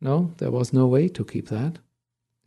No, 0.00 0.32
there 0.38 0.50
was 0.50 0.72
no 0.72 0.86
way 0.86 1.08
to 1.08 1.24
keep 1.24 1.48
that 1.48 1.78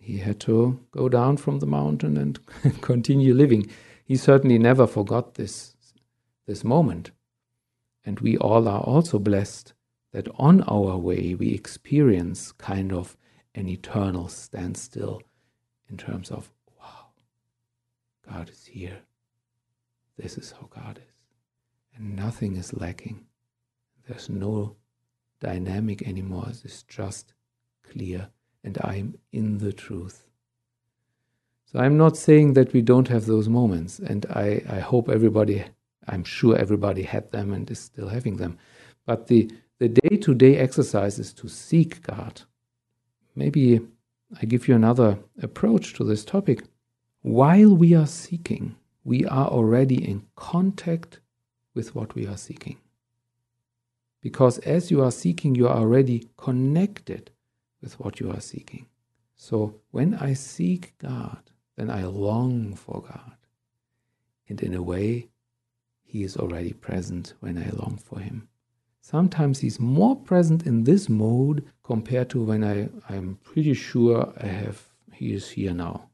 he 0.08 0.20
had 0.20 0.40
to 0.40 0.80
go 0.92 1.10
down 1.10 1.36
from 1.36 1.60
the 1.60 1.66
mountain 1.66 2.16
and 2.16 2.40
continue 2.82 3.34
living. 3.34 3.70
He 4.08 4.16
certainly 4.16 4.58
never 4.58 4.88
forgot 4.88 5.34
this, 5.34 5.76
this 6.46 6.64
moment. 6.64 7.12
And 8.06 8.22
we 8.22 8.38
all 8.38 8.70
are 8.70 8.80
also 8.80 9.20
blessed 9.20 9.74
that 10.14 10.30
on 10.36 10.62
our 10.62 10.96
way 10.96 11.36
we 11.36 11.54
experience 11.54 12.54
kind 12.54 12.94
of 12.94 13.18
an 13.54 13.68
eternal 13.68 14.30
standstill 14.30 15.22
in 15.90 15.98
terms 15.98 16.32
of, 16.32 16.50
wow, 16.80 17.08
God 18.32 18.50
is 18.50 18.66
here. 18.66 19.00
This 20.18 20.38
is 20.38 20.54
how 20.54 20.70
God 20.70 21.00
is. 21.06 21.14
And 21.98 22.16
nothing 22.16 22.56
is 22.56 22.74
lacking. 22.74 23.26
There's 24.08 24.30
no 24.30 24.78
dynamic 25.42 26.08
anymore. 26.08 26.46
It's 26.48 26.84
just 26.84 27.34
clear 27.84 28.30
and 28.64 28.78
I'm 28.86 29.18
in 29.34 29.58
the 29.58 29.74
truth. 29.74 30.27
So 31.72 31.80
I'm 31.80 31.98
not 31.98 32.16
saying 32.16 32.54
that 32.54 32.72
we 32.72 32.82
don't 32.82 33.10
have 33.10 33.26
those 33.26 33.50
moments, 33.50 34.00
and 34.00 34.26
I, 34.30 34.64
I 34.70 34.80
hope 34.80 35.10
everybody, 35.10 35.66
I'm 36.08 36.24
sure 36.24 36.58
everybody 36.58 37.04
had 37.04 37.30
them 37.32 37.52
and 37.52 37.70
is 37.70 37.80
still 37.80 38.08
having 38.08 38.38
them. 38.38 38.58
But 39.06 39.28
the 39.28 39.52
the 39.80 39.90
day 39.90 40.18
to 40.18 40.34
day 40.34 40.58
exercise 40.58 41.20
is 41.20 41.34
to 41.34 41.48
seek 41.48 42.02
God. 42.02 42.42
Maybe 43.36 43.80
I 44.42 44.46
give 44.46 44.68
you 44.68 44.76
another 44.76 45.20
approach 45.42 45.94
to 45.96 46.04
this 46.04 46.26
topic. 46.26 46.64
While 47.22 47.76
we 47.76 47.94
are 47.94 48.08
seeking, 48.08 48.76
we 49.04 49.26
are 49.26 49.48
already 49.48 50.04
in 50.04 50.26
contact 50.36 51.20
with 51.76 51.94
what 51.94 52.16
we 52.16 52.26
are 52.26 52.38
seeking. 52.38 52.78
Because 54.22 54.58
as 54.60 54.90
you 54.90 55.04
are 55.04 55.12
seeking, 55.12 55.54
you 55.54 55.68
are 55.68 55.78
already 55.78 56.28
connected 56.38 57.30
with 57.82 58.00
what 58.00 58.20
you 58.20 58.32
are 58.32 58.42
seeking. 58.42 58.88
So 59.36 59.76
when 59.92 60.16
I 60.16 60.34
seek 60.34 60.98
God, 60.98 61.47
then 61.78 61.90
I 61.90 62.04
long 62.04 62.74
for 62.74 63.02
God. 63.02 63.38
And 64.50 64.62
in 64.62 64.74
a 64.74 64.82
way, 64.82 65.30
He 66.04 66.24
is 66.24 66.36
already 66.36 66.74
present 66.74 67.34
when 67.40 67.58
I 67.58 67.70
long 67.70 67.98
for 68.04 68.20
Him. 68.20 68.50
Sometimes 69.00 69.60
He's 69.60 69.80
more 69.80 70.16
present 70.16 70.66
in 70.66 70.84
this 70.84 71.08
mode 71.08 71.66
compared 71.84 72.30
to 72.32 72.44
when 72.44 72.64
I, 72.64 72.90
I'm 73.08 73.40
pretty 73.44 73.74
sure 73.74 74.34
I 74.42 74.48
have 74.48 74.84
He 75.14 75.34
is 75.34 75.50
here 75.52 75.74
now. 75.74 76.10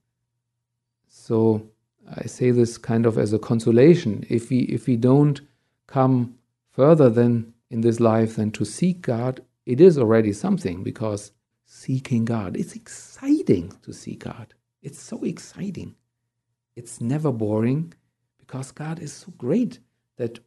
So 1.07 1.69
I 2.17 2.25
say 2.25 2.51
this 2.51 2.77
kind 2.77 3.05
of 3.05 3.17
as 3.17 3.33
a 3.33 3.39
consolation. 3.39 4.25
If 4.29 4.49
we 4.49 4.59
if 4.63 4.87
we 4.87 4.97
don't 4.97 5.39
come 5.87 6.35
further 6.71 7.09
than 7.09 7.53
in 7.69 7.81
this 7.81 7.99
life 7.99 8.35
than 8.35 8.51
to 8.51 8.65
seek 8.65 9.01
God, 9.01 9.41
it 9.65 9.79
is 9.79 9.97
already 9.97 10.33
something 10.33 10.83
because 10.83 11.31
seeking 11.65 12.25
God, 12.25 12.57
it's 12.57 12.75
exciting 12.75 13.71
to 13.83 13.93
see 13.93 14.15
God. 14.15 14.53
It's 14.83 15.01
so 15.01 15.23
exciting. 15.23 15.95
It's 16.75 16.99
never 16.99 17.31
boring 17.31 17.93
because 18.37 18.73
God 18.73 18.99
is 18.99 19.13
so 19.13 19.31
great 19.37 19.79
that 20.17 20.39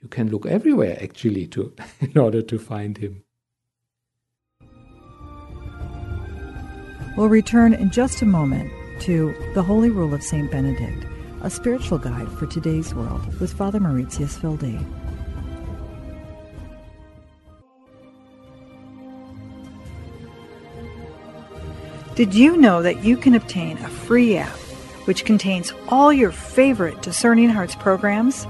you 0.00 0.08
can 0.08 0.30
look 0.30 0.46
everywhere 0.46 0.98
actually 1.00 1.46
to 1.48 1.74
in 2.00 2.16
order 2.16 2.40
to 2.40 2.58
find 2.58 2.96
him. 2.96 3.22
We'll 7.18 7.28
return 7.28 7.74
in 7.74 7.90
just 7.90 8.22
a 8.22 8.26
moment 8.26 8.72
to 9.02 9.34
The 9.54 9.62
Holy 9.62 9.90
Rule 9.90 10.14
of 10.14 10.22
St. 10.22 10.50
Benedict, 10.50 11.04
a 11.42 11.50
spiritual 11.50 11.98
guide 11.98 12.30
for 12.32 12.46
today's 12.46 12.94
world 12.94 13.38
with 13.38 13.52
Father 13.52 13.78
Mauritius 13.78 14.42
Wilde. 14.42 15.01
Did 22.14 22.34
you 22.34 22.58
know 22.58 22.82
that 22.82 23.02
you 23.02 23.16
can 23.16 23.34
obtain 23.34 23.78
a 23.78 23.88
free 23.88 24.36
app 24.36 24.58
which 25.06 25.24
contains 25.24 25.72
all 25.88 26.12
your 26.12 26.30
favorite 26.30 27.00
Discerning 27.00 27.48
Hearts 27.48 27.74
programs? 27.74 28.46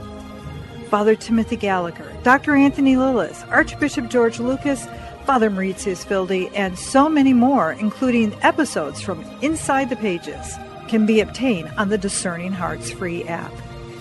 Father 0.90 1.14
Timothy 1.14 1.54
Gallagher, 1.54 2.12
Dr. 2.24 2.56
Anthony 2.56 2.96
Lilles, 2.96 3.44
Archbishop 3.50 4.10
George 4.10 4.40
Lucas, 4.40 4.88
Father 5.26 5.48
Mauritius 5.48 6.04
Wilde, 6.10 6.50
and 6.54 6.76
so 6.76 7.08
many 7.08 7.32
more, 7.32 7.70
including 7.74 8.34
episodes 8.42 9.00
from 9.00 9.24
Inside 9.42 9.90
the 9.90 9.96
Pages, 9.96 10.56
can 10.88 11.06
be 11.06 11.20
obtained 11.20 11.70
on 11.78 11.88
the 11.88 11.96
Discerning 11.96 12.52
Hearts 12.52 12.90
free 12.90 13.22
app. 13.28 13.52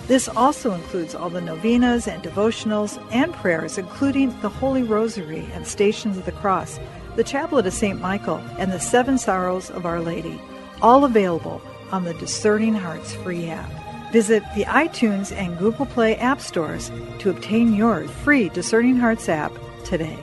This 0.08 0.28
also 0.28 0.74
includes 0.74 1.14
all 1.14 1.30
the 1.30 1.40
novenas 1.40 2.08
and 2.08 2.24
devotionals 2.24 3.00
and 3.12 3.32
prayers, 3.32 3.78
including 3.78 4.36
the 4.42 4.50
Holy 4.50 4.82
Rosary 4.82 5.48
and 5.54 5.68
Stations 5.68 6.18
of 6.18 6.26
the 6.26 6.32
Cross 6.32 6.80
the 7.16 7.24
Chaplet 7.24 7.66
of 7.66 7.74
St. 7.74 8.00
Michael, 8.00 8.42
and 8.58 8.72
the 8.72 8.80
Seven 8.80 9.18
Sorrows 9.18 9.70
of 9.72 9.86
Our 9.86 10.00
Lady, 10.00 10.40
all 10.82 11.04
available 11.04 11.62
on 11.92 12.06
the 12.06 12.14
Discerning 12.14 12.74
Hearts 12.74 13.14
free 13.16 13.50
app. 13.50 13.70
Visit 14.12 14.44
the 14.56 14.66
iTunes 14.66 15.36
and 15.36 15.58
Google 15.58 15.86
Play 15.86 16.16
app 16.18 16.42
stores 16.42 16.92
to 17.20 17.30
obtain 17.30 17.74
your 17.74 18.08
free 18.08 18.50
Discerning 18.50 18.98
Hearts 18.98 19.30
app 19.30 19.52
today. 19.84 20.18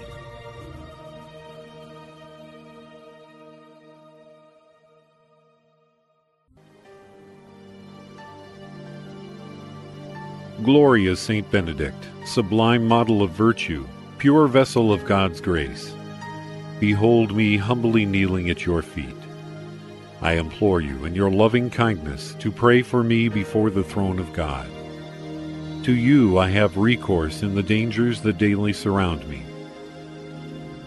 Glorious 10.62 11.20
Saint 11.20 11.50
Benedict, 11.50 12.08
sublime 12.26 12.86
model 12.86 13.22
of 13.22 13.30
virtue, 13.30 13.86
pure 14.18 14.48
vessel 14.48 14.92
of 14.92 15.04
God's 15.06 15.40
grace. 15.40 15.94
Behold 16.80 17.34
me 17.34 17.56
humbly 17.56 18.06
kneeling 18.06 18.50
at 18.50 18.64
your 18.64 18.82
feet. 18.82 19.16
I 20.20 20.34
implore 20.34 20.80
you, 20.80 21.04
in 21.04 21.14
your 21.14 21.30
loving 21.30 21.70
kindness, 21.70 22.34
to 22.38 22.52
pray 22.52 22.82
for 22.82 23.02
me 23.02 23.28
before 23.28 23.70
the 23.70 23.82
throne 23.82 24.20
of 24.20 24.32
God. 24.32 24.68
To 25.84 25.92
you 25.92 26.38
I 26.38 26.48
have 26.50 26.76
recourse 26.76 27.42
in 27.42 27.54
the 27.54 27.62
dangers 27.62 28.20
that 28.22 28.38
daily 28.38 28.72
surround 28.72 29.28
me. 29.28 29.42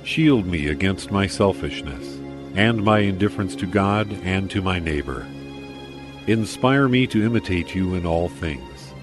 Shield 0.04 0.46
me 0.46 0.68
against 0.68 1.12
my 1.12 1.28
selfishness 1.28 2.20
and 2.56 2.84
my 2.84 3.00
indifference 3.00 3.56
to 3.58 3.66
God 3.66 4.12
and 4.24 4.50
to 4.52 4.62
my 4.62 4.80
neighbor. 4.80 5.26
Inspire 6.28 6.88
me 6.88 7.06
to 7.08 7.26
imitate 7.26 7.76
you 7.76 7.96
in 7.96 8.06
all 8.06 8.30
things. 8.30 8.94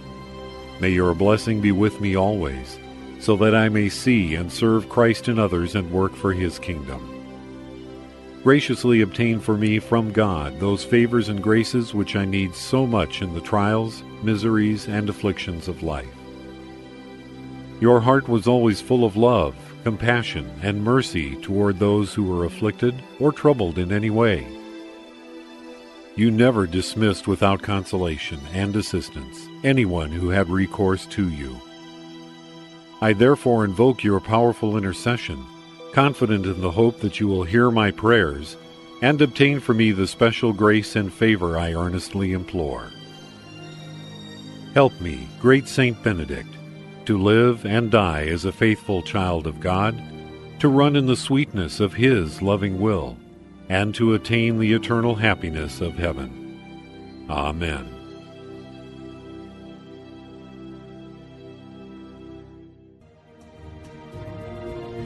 May 0.80 0.90
your 0.90 1.14
blessing 1.14 1.60
be 1.60 1.72
with 1.72 2.00
me 2.00 2.16
always 2.16 2.78
so 3.20 3.36
that 3.36 3.54
I 3.54 3.68
may 3.68 3.88
see 3.88 4.34
and 4.34 4.50
serve 4.50 4.88
Christ 4.88 5.28
in 5.28 5.38
others 5.38 5.74
and 5.74 5.90
work 5.90 6.14
for 6.14 6.32
his 6.32 6.58
kingdom. 6.58 7.14
Graciously 8.42 9.00
obtain 9.00 9.40
for 9.40 9.56
me 9.56 9.78
from 9.78 10.12
God 10.12 10.58
those 10.60 10.84
favors 10.84 11.28
and 11.28 11.42
graces 11.42 11.92
which 11.92 12.16
I 12.16 12.24
need 12.24 12.54
so 12.54 12.86
much 12.86 13.20
in 13.20 13.34
the 13.34 13.40
trials, 13.40 14.02
miseries, 14.22 14.86
and 14.86 15.08
afflictions 15.08 15.68
of 15.68 15.82
life. 15.82 16.06
Your 17.80 18.00
heart 18.00 18.28
was 18.28 18.46
always 18.46 18.80
full 18.80 19.04
of 19.04 19.16
love, 19.16 19.54
compassion, 19.84 20.50
and 20.62 20.82
mercy 20.82 21.36
toward 21.36 21.78
those 21.78 22.14
who 22.14 22.24
were 22.24 22.44
afflicted 22.44 22.94
or 23.20 23.32
troubled 23.32 23.78
in 23.78 23.92
any 23.92 24.10
way. 24.10 24.46
You 26.16 26.30
never 26.30 26.66
dismissed 26.66 27.28
without 27.28 27.62
consolation 27.62 28.40
and 28.52 28.74
assistance 28.74 29.48
anyone 29.62 30.10
who 30.10 30.30
had 30.30 30.48
recourse 30.48 31.06
to 31.06 31.28
you. 31.28 31.60
I 33.00 33.12
therefore 33.12 33.64
invoke 33.64 34.02
your 34.02 34.20
powerful 34.20 34.76
intercession, 34.76 35.44
confident 35.92 36.46
in 36.46 36.60
the 36.60 36.70
hope 36.70 37.00
that 37.00 37.20
you 37.20 37.28
will 37.28 37.44
hear 37.44 37.70
my 37.70 37.90
prayers 37.90 38.56
and 39.00 39.22
obtain 39.22 39.60
for 39.60 39.74
me 39.74 39.92
the 39.92 40.06
special 40.06 40.52
grace 40.52 40.96
and 40.96 41.12
favor 41.12 41.58
I 41.58 41.74
earnestly 41.74 42.32
implore. 42.32 42.90
Help 44.74 45.00
me, 45.00 45.28
great 45.40 45.68
Saint 45.68 46.02
Benedict, 46.02 46.52
to 47.06 47.16
live 47.16 47.64
and 47.64 47.90
die 47.90 48.26
as 48.26 48.44
a 48.44 48.52
faithful 48.52 49.02
child 49.02 49.46
of 49.46 49.60
God, 49.60 50.00
to 50.58 50.68
run 50.68 50.96
in 50.96 51.06
the 51.06 51.16
sweetness 51.16 51.80
of 51.80 51.94
His 51.94 52.42
loving 52.42 52.80
will, 52.80 53.16
and 53.68 53.94
to 53.94 54.14
attain 54.14 54.58
the 54.58 54.72
eternal 54.72 55.14
happiness 55.14 55.80
of 55.80 55.94
heaven. 55.94 57.26
Amen. 57.30 57.97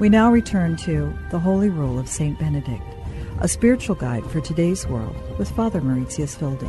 We 0.00 0.08
now 0.08 0.32
return 0.32 0.74
to 0.78 1.16
The 1.30 1.38
Holy 1.38 1.68
Rule 1.68 2.00
of 2.00 2.08
St. 2.08 2.36
Benedict, 2.36 2.82
a 3.40 3.46
spiritual 3.46 3.94
guide 3.94 4.28
for 4.28 4.40
today's 4.40 4.88
world 4.88 5.14
with 5.38 5.48
Father 5.52 5.80
Mauritius 5.80 6.40
Wilde. 6.40 6.66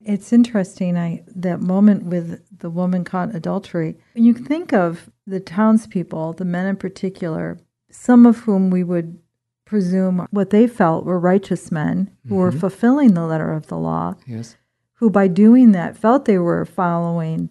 It's 0.00 0.32
interesting, 0.32 0.98
I, 0.98 1.22
that 1.36 1.60
moment 1.60 2.02
with 2.02 2.42
the 2.58 2.68
woman 2.68 3.04
caught 3.04 3.32
adultery. 3.32 3.96
When 4.14 4.24
you 4.24 4.34
think 4.34 4.72
of 4.72 5.08
the 5.24 5.38
townspeople, 5.38 6.32
the 6.32 6.44
men 6.44 6.66
in 6.66 6.76
particular, 6.76 7.60
some 7.88 8.26
of 8.26 8.38
whom 8.38 8.70
we 8.70 8.82
would 8.82 9.20
presume 9.64 10.26
what 10.32 10.50
they 10.50 10.66
felt 10.66 11.04
were 11.04 11.18
righteous 11.18 11.70
men 11.70 12.10
who 12.24 12.34
mm-hmm. 12.34 12.38
were 12.38 12.52
fulfilling 12.52 13.14
the 13.14 13.24
letter 13.24 13.52
of 13.52 13.68
the 13.68 13.78
law, 13.78 14.16
yes. 14.26 14.56
who 14.94 15.08
by 15.08 15.28
doing 15.28 15.70
that 15.72 15.96
felt 15.96 16.24
they 16.24 16.38
were 16.38 16.64
following 16.64 17.50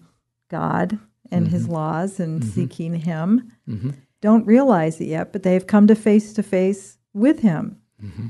God 0.50 1.00
and 1.34 1.48
mm-hmm. 1.48 1.56
his 1.56 1.68
laws 1.68 2.20
and 2.20 2.42
mm-hmm. 2.42 2.52
seeking 2.52 2.96
him 2.96 3.52
mm-hmm. 3.68 3.92
don't 4.22 4.46
realize 4.46 5.02
it 5.02 5.08
yet, 5.08 5.34
but 5.34 5.44
they've 5.44 5.68
come 5.68 5.88
to 5.88 5.96
face 5.96 6.34
to 6.34 6.44
face 6.44 6.98
with 7.14 7.40
him. 7.40 7.78
Mm-hmm. 8.02 8.28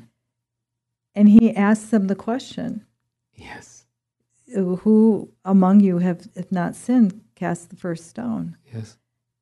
And 1.15 1.29
he 1.29 1.55
asks 1.55 1.89
them 1.89 2.07
the 2.07 2.15
question 2.15 2.85
Yes. 3.35 3.85
Who 4.55 5.31
among 5.43 5.79
you 5.79 5.97
have, 5.97 6.27
if 6.35 6.51
not 6.51 6.75
sinned, 6.75 7.21
cast 7.35 7.69
the 7.69 7.75
first 7.75 8.07
stone? 8.07 8.57
Yes. 8.71 8.97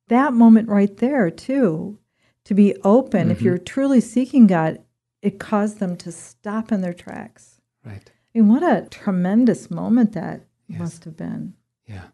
That 0.08 0.34
moment 0.34 0.70
right 0.70 0.96
there, 0.98 1.30
too, 1.30 2.00
to 2.46 2.54
be 2.54 2.76
open, 2.84 3.30
if 3.30 3.38
mm-hmm. 3.38 3.46
you're 3.46 3.58
truly 3.58 4.02
seeking 4.02 4.48
God, 4.48 4.80
it 5.22 5.40
caused 5.40 5.80
them 5.80 5.98
to 5.98 6.12
stop 6.12 6.72
in 6.72 6.82
their 6.82 6.94
tracks. 6.94 7.62
Right. 7.86 8.10
I 8.34 8.40
mean, 8.40 8.48
what 8.48 8.64
a 8.64 8.88
tremendous 8.90 9.70
moment 9.70 10.14
that 10.14 10.46
Yes. 10.68 10.80
must 10.80 11.04
have 11.04 11.18
been. 11.18 11.54
Yeah. 11.86 12.06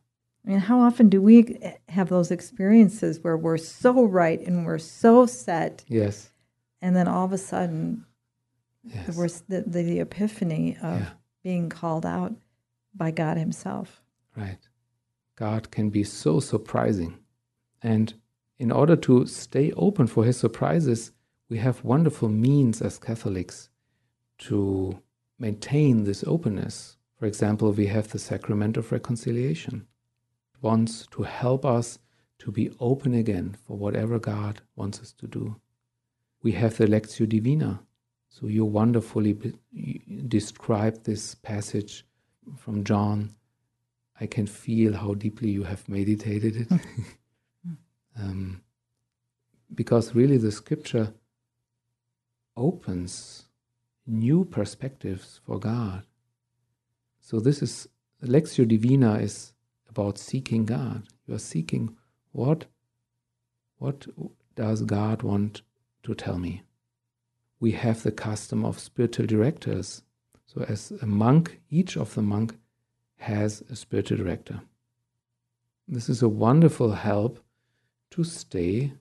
I 0.47 0.49
mean, 0.51 0.59
how 0.59 0.79
often 0.79 1.09
do 1.09 1.21
we 1.21 1.59
have 1.89 2.07
those 2.07 2.31
experiences 2.31 3.19
where 3.21 3.35
we're 3.35 3.57
so 3.57 4.05
right 4.05 4.39
and 4.39 4.65
we're 4.65 4.77
so 4.77 5.25
set, 5.25 5.83
Yes. 5.89 6.31
and 6.81 6.95
then 6.95 7.05
all 7.07 7.25
of 7.25 7.33
a 7.33 7.37
sudden, 7.37 8.05
Yes. 8.83 9.41
the, 9.49 9.65
the, 9.67 9.83
the 9.83 9.99
epiphany 9.99 10.77
of 10.81 11.01
Yeah. 11.01 11.09
being 11.43 11.67
called 11.67 12.05
out 12.05 12.33
by 12.95 13.11
God 13.11 13.35
Himself. 13.37 14.01
Right. 14.37 14.59
God 15.35 15.69
can 15.69 15.89
be 15.89 16.05
so 16.05 16.39
surprising. 16.39 17.17
And 17.81 18.13
in 18.57 18.71
order 18.71 18.95
to 18.95 19.25
stay 19.25 19.73
open 19.73 20.07
for 20.07 20.23
his 20.23 20.37
surprises, 20.37 21.11
we 21.49 21.57
have 21.57 21.83
wonderful 21.83 22.29
means 22.29 22.81
as 22.81 22.97
Catholics 22.97 23.69
to 24.39 24.99
maintain 25.37 26.05
this 26.05 26.23
openness. 26.25 26.97
For 27.19 27.25
example, 27.25 27.71
we 27.73 27.87
have 27.87 28.07
the 28.07 28.19
sacrament 28.19 28.77
of 28.77 28.91
reconciliation. 28.93 29.87
Wants 30.61 31.07
to 31.11 31.23
help 31.23 31.65
us 31.65 31.99
to 32.39 32.51
be 32.51 32.71
open 32.79 33.13
again 33.13 33.55
for 33.65 33.77
whatever 33.77 34.19
God 34.19 34.61
wants 34.75 34.99
us 34.99 35.11
to 35.13 35.27
do. 35.27 35.55
We 36.43 36.51
have 36.53 36.77
the 36.77 36.85
Lectio 36.85 37.27
Divina. 37.27 37.81
So 38.29 38.47
you 38.47 38.65
wonderfully 38.65 39.55
described 40.27 41.05
this 41.05 41.35
passage 41.35 42.05
from 42.57 42.83
John 42.83 43.35
I 44.19 44.25
can 44.25 44.47
feel 44.47 44.93
how 44.93 45.13
deeply 45.13 45.49
you 45.49 45.63
have 45.63 45.87
meditated 45.87 46.55
it. 46.55 46.67
um, 48.19 48.61
because 49.73 50.15
really, 50.15 50.37
the 50.37 50.51
scripture 50.51 51.13
opens 52.55 53.45
new 54.07 54.45
perspectives 54.45 55.39
for 55.45 55.59
God. 55.59 56.03
So, 57.19 57.39
this 57.39 57.61
is 57.61 57.87
Lectio 58.23 58.67
Divina 58.67 59.15
is 59.15 59.53
about 59.97 60.17
seeking 60.17 60.65
God. 60.65 61.03
You 61.25 61.35
are 61.35 61.39
seeking 61.39 61.95
what, 62.31 62.65
what 63.77 64.05
does 64.55 64.81
God 64.83 65.23
want 65.23 65.63
to 66.03 66.13
tell 66.13 66.37
me? 66.37 66.61
We 67.59 67.71
have 67.71 68.03
the 68.03 68.11
custom 68.11 68.63
of 68.63 68.79
spiritual 68.79 69.25
directors. 69.25 70.03
So, 70.45 70.63
as 70.69 70.91
a 71.01 71.07
monk, 71.07 71.59
each 71.69 71.97
of 71.97 72.13
the 72.13 72.21
monk 72.21 72.55
has 73.17 73.63
a 73.69 73.75
spiritual 73.75 74.17
director. 74.17 74.61
This 75.87 76.09
is 76.09 76.21
a 76.21 76.29
wonderful 76.29 76.91
help 76.91 77.39
to 78.11 78.23
stay 78.23 78.93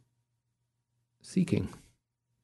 seeking. 1.20 1.68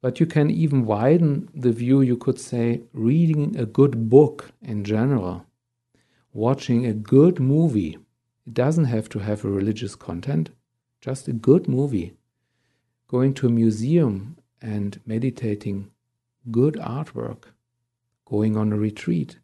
But 0.02 0.20
you 0.20 0.26
can 0.26 0.50
even 0.50 0.84
widen 0.84 1.48
the 1.54 1.72
view, 1.72 2.02
you 2.02 2.16
could 2.16 2.38
say, 2.38 2.82
reading 2.92 3.56
a 3.56 3.64
good 3.64 4.10
book 4.10 4.52
in 4.60 4.84
general, 4.84 5.46
watching 6.32 6.84
a 6.84 6.92
good 6.92 7.40
movie. 7.40 7.98
It 8.46 8.54
doesn't 8.54 8.86
have 8.86 9.08
to 9.10 9.20
have 9.20 9.44
a 9.44 9.48
religious 9.50 9.94
content, 9.94 10.50
just 11.00 11.28
a 11.28 11.32
good 11.32 11.68
movie. 11.68 12.14
Going 13.08 13.34
to 13.34 13.46
a 13.46 13.50
museum 13.50 14.38
and 14.60 15.00
meditating 15.06 15.90
good 16.50 16.74
artwork, 16.74 17.44
going 18.24 18.56
on 18.56 18.72
a 18.72 18.76
retreat. 18.76 19.38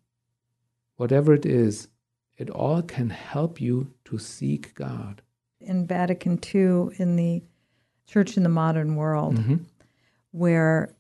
Whatever 0.96 1.34
it 1.34 1.46
is, 1.46 1.88
it 2.36 2.50
all 2.50 2.82
can 2.82 3.10
help 3.10 3.60
you 3.60 3.92
to 4.06 4.18
seek 4.18 4.74
God. 4.74 5.22
In 5.60 5.86
Vatican 5.86 6.38
II, 6.54 6.88
in 6.98 7.16
the 7.16 7.42
Church 8.06 8.36
in 8.36 8.42
the 8.42 8.48
Modern 8.48 8.96
World, 8.96 9.36
Mhm. 9.36 9.66
where 10.30 10.94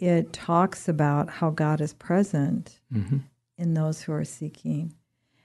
it 0.00 0.32
talks 0.32 0.88
about 0.88 1.28
how 1.30 1.50
God 1.50 1.80
is 1.80 1.94
present 1.94 2.80
Mhm. 2.92 3.22
in 3.56 3.74
those 3.74 4.02
who 4.02 4.12
are 4.12 4.24
seeking. 4.24 4.92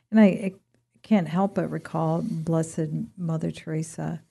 And 0.10 0.20
I, 0.20 0.26
I 0.26 0.54
can't 1.02 1.28
help 1.28 1.56
but 1.56 1.70
recall 1.70 2.22
Blessed 2.24 2.90
Mother 3.18 3.52
Teresa 3.52 4.22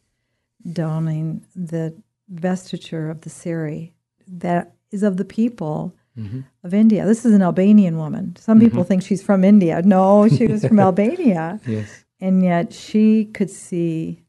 donning 0.72 1.44
the 1.54 1.94
vestiture 2.32 3.10
of 3.10 3.22
the 3.22 3.30
sari 3.30 3.94
that 4.26 4.74
is 4.90 5.02
of 5.02 5.16
the 5.16 5.24
people 5.24 5.94
Mhm. 6.16 6.44
of 6.64 6.74
India. 6.74 7.06
This 7.06 7.24
is 7.24 7.32
an 7.32 7.42
Albanian 7.42 7.96
woman. 7.96 8.34
Some 8.36 8.58
people 8.58 8.82
think 8.84 9.02
she's 9.02 9.22
from 9.22 9.44
India. 9.44 9.80
No, 9.82 10.28
she 10.28 10.46
was 10.48 10.64
from 10.66 10.80
Albania. 10.88 11.60
Yes. 11.66 12.04
And 12.20 12.42
yet 12.42 12.72
she 12.72 13.26
could 13.26 13.50
see 13.50 14.24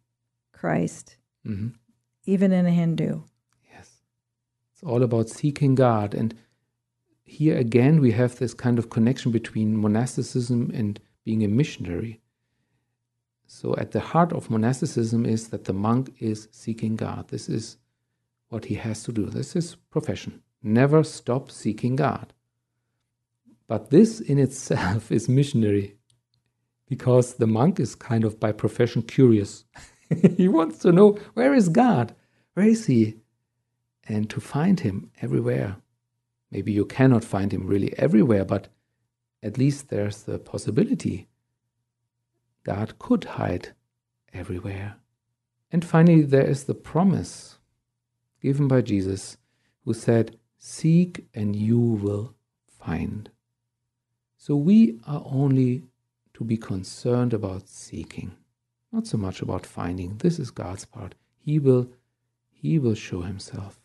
Christ 0.54 1.18
Mhm. 1.46 1.74
even 2.26 2.52
in 2.52 2.66
a 2.68 2.72
Hindu. 2.72 3.22
Yes. 3.74 4.02
It's 4.74 4.84
all 4.84 5.02
about 5.02 5.30
seeking 5.30 5.74
God. 5.76 6.14
And 6.14 6.36
here 7.24 7.58
again, 7.58 8.00
we 8.00 8.12
have 8.12 8.38
this 8.38 8.54
kind 8.54 8.78
of 8.78 8.90
connection 8.92 9.32
between 9.32 9.76
monasticism 9.76 10.70
and 10.74 11.00
being 11.26 11.44
a 11.44 11.48
missionary. 11.48 12.22
So, 13.52 13.76
at 13.78 13.94
the 13.94 14.00
heart 14.00 14.32
of 14.32 14.52
monasticism 14.52 15.26
is 15.26 15.48
that 15.48 15.64
the 15.64 15.74
monk 15.74 16.14
is 16.20 16.48
seeking 16.52 16.96
God. 16.96 17.30
This 17.30 17.50
is 17.50 17.78
what 18.50 18.66
he 18.66 18.76
has 18.76 19.02
to 19.06 19.12
do. 19.12 19.26
This 19.26 19.56
is 19.56 19.74
profession. 19.90 20.44
Never 20.62 21.04
stop 21.04 21.50
seeking 21.50 21.96
God. 21.96 22.32
But 23.68 23.90
this 23.90 24.20
in 24.20 24.38
itself 24.38 25.12
is 25.18 25.28
missionary 25.28 25.96
because 26.88 27.34
the 27.34 27.48
monk 27.48 27.80
is 27.80 27.96
kind 27.96 28.24
of 28.24 28.40
by 28.40 28.52
profession 28.52 29.02
curious. 29.02 29.66
he 30.38 30.48
wants 30.48 30.78
to 30.80 30.92
know 30.92 31.18
where 31.34 31.56
is 31.56 31.70
God? 31.70 32.14
Where 32.54 32.68
is 32.68 32.86
he? 32.86 33.16
And 34.08 34.30
to 34.30 34.40
find 34.40 34.80
him 34.80 35.10
everywhere. 35.24 35.78
Maybe 36.52 36.72
you 36.72 36.86
cannot 36.86 37.24
find 37.24 37.52
him 37.52 37.66
really 37.66 37.98
everywhere, 37.98 38.46
but 38.46 38.68
at 39.42 39.58
least 39.58 39.90
there's 39.90 40.22
the 40.24 40.38
possibility 40.38 41.29
God 42.64 43.00
could 43.00 43.24
hide 43.24 43.70
everywhere. 44.34 44.98
And 45.72 45.86
finally, 45.86 46.22
there 46.22 46.46
is 46.46 46.64
the 46.66 46.74
promise 46.74 47.60
given 48.42 48.68
by 48.68 48.82
Jesus, 48.82 49.38
who 49.86 49.94
said, 49.94 50.38
Seek 50.58 51.28
and 51.34 51.56
you 51.56 51.80
will 51.80 52.36
find. 52.68 53.30
So 54.38 54.56
we 54.56 55.00
are 55.08 55.24
only 55.26 55.84
to 56.34 56.44
be 56.44 56.58
concerned 56.58 57.34
about 57.34 57.68
seeking, 57.68 58.36
not 58.92 59.08
so 59.08 59.18
much 59.18 59.42
about 59.42 59.66
finding. 59.66 60.18
This 60.18 60.40
is 60.40 60.52
God's 60.52 60.86
part. 60.86 61.16
He 61.38 61.60
will, 61.60 61.90
he 62.52 62.80
will 62.80 62.96
show 62.96 63.22
himself. 63.22 63.80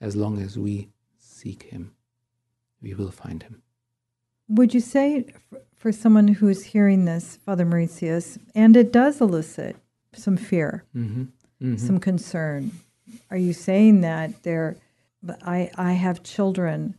As 0.00 0.16
long 0.16 0.40
as 0.40 0.58
we 0.58 0.88
seek 1.18 1.64
him, 1.64 1.92
we 2.80 2.94
will 2.94 3.10
find 3.10 3.42
him. 3.42 3.62
Would 4.50 4.74
you 4.74 4.80
say 4.80 5.26
for 5.76 5.92
someone 5.92 6.28
who's 6.28 6.64
hearing 6.64 7.04
this, 7.04 7.38
Father 7.46 7.64
Mauritius, 7.64 8.38
and 8.54 8.76
it 8.76 8.92
does 8.92 9.20
elicit 9.20 9.76
some 10.12 10.36
fear, 10.36 10.84
Mm-hmm. 10.94 11.76
some 11.76 12.00
concern, 12.00 12.72
are 13.30 13.36
you 13.36 13.52
saying 13.52 14.00
that 14.00 14.42
there, 14.42 14.76
but 15.22 15.38
I, 15.46 15.70
I 15.76 15.92
have 15.92 16.22
children 16.22 16.96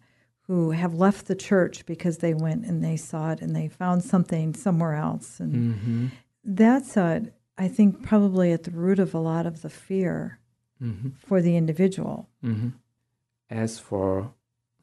who 0.48 0.72
have 0.72 0.94
left 0.94 1.28
the 1.28 1.36
church 1.36 1.86
because 1.86 2.20
they 2.20 2.34
went 2.34 2.66
and 2.66 2.84
they 2.84 2.96
saw 2.98 3.32
it 3.32 3.42
and 3.42 3.56
they 3.56 3.68
found 3.68 4.04
something 4.04 4.54
somewhere 4.54 4.94
else. 4.96 5.40
And 5.40 5.76
Mm-hmm. 5.76 6.06
that's, 6.44 6.96
a, 6.98 7.28
I 7.58 7.68
think, 7.68 8.02
probably 8.04 8.52
at 8.52 8.64
the 8.64 8.72
root 8.72 9.00
of 9.00 9.14
a 9.14 9.20
lot 9.20 9.46
of 9.46 9.62
the 9.62 9.70
fear 9.70 10.38
Mm-hmm. 10.82 11.10
for 11.28 11.42
the 11.44 11.56
individual. 11.58 12.28
Mm-hmm. 12.44 12.70
As 13.52 13.78
for 13.78 14.32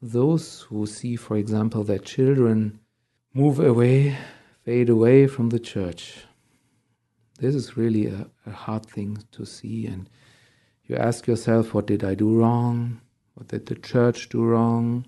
those 0.01 0.61
who 0.61 0.85
see, 0.85 1.15
for 1.15 1.37
example, 1.37 1.83
their 1.83 1.99
children 1.99 2.79
move 3.33 3.59
away, 3.59 4.17
fade 4.63 4.89
away 4.89 5.27
from 5.27 5.49
the 5.49 5.59
church, 5.59 6.25
this 7.39 7.55
is 7.55 7.77
really 7.77 8.07
a, 8.07 8.27
a 8.45 8.51
hard 8.51 8.85
thing 8.85 9.17
to 9.31 9.45
see. 9.45 9.85
And 9.87 10.09
you 10.83 10.95
ask 10.95 11.27
yourself, 11.27 11.73
what 11.73 11.87
did 11.87 12.03
I 12.03 12.13
do 12.13 12.37
wrong? 12.37 13.01
What 13.35 13.47
did 13.47 13.65
the 13.67 13.75
church 13.75 14.29
do 14.29 14.43
wrong? 14.43 15.05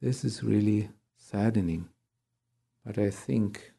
This 0.00 0.24
is 0.24 0.44
really 0.44 0.90
saddening. 1.16 1.88
But 2.86 2.98
I 2.98 3.10
think 3.10 3.72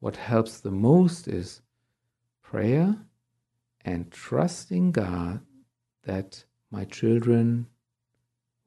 what 0.00 0.16
helps 0.16 0.60
the 0.60 0.70
most 0.70 1.26
is 1.26 1.62
prayer 2.42 2.96
and 3.84 4.10
trusting 4.10 4.92
God 4.92 5.40
that 6.04 6.44
my 6.70 6.84
children 6.84 7.66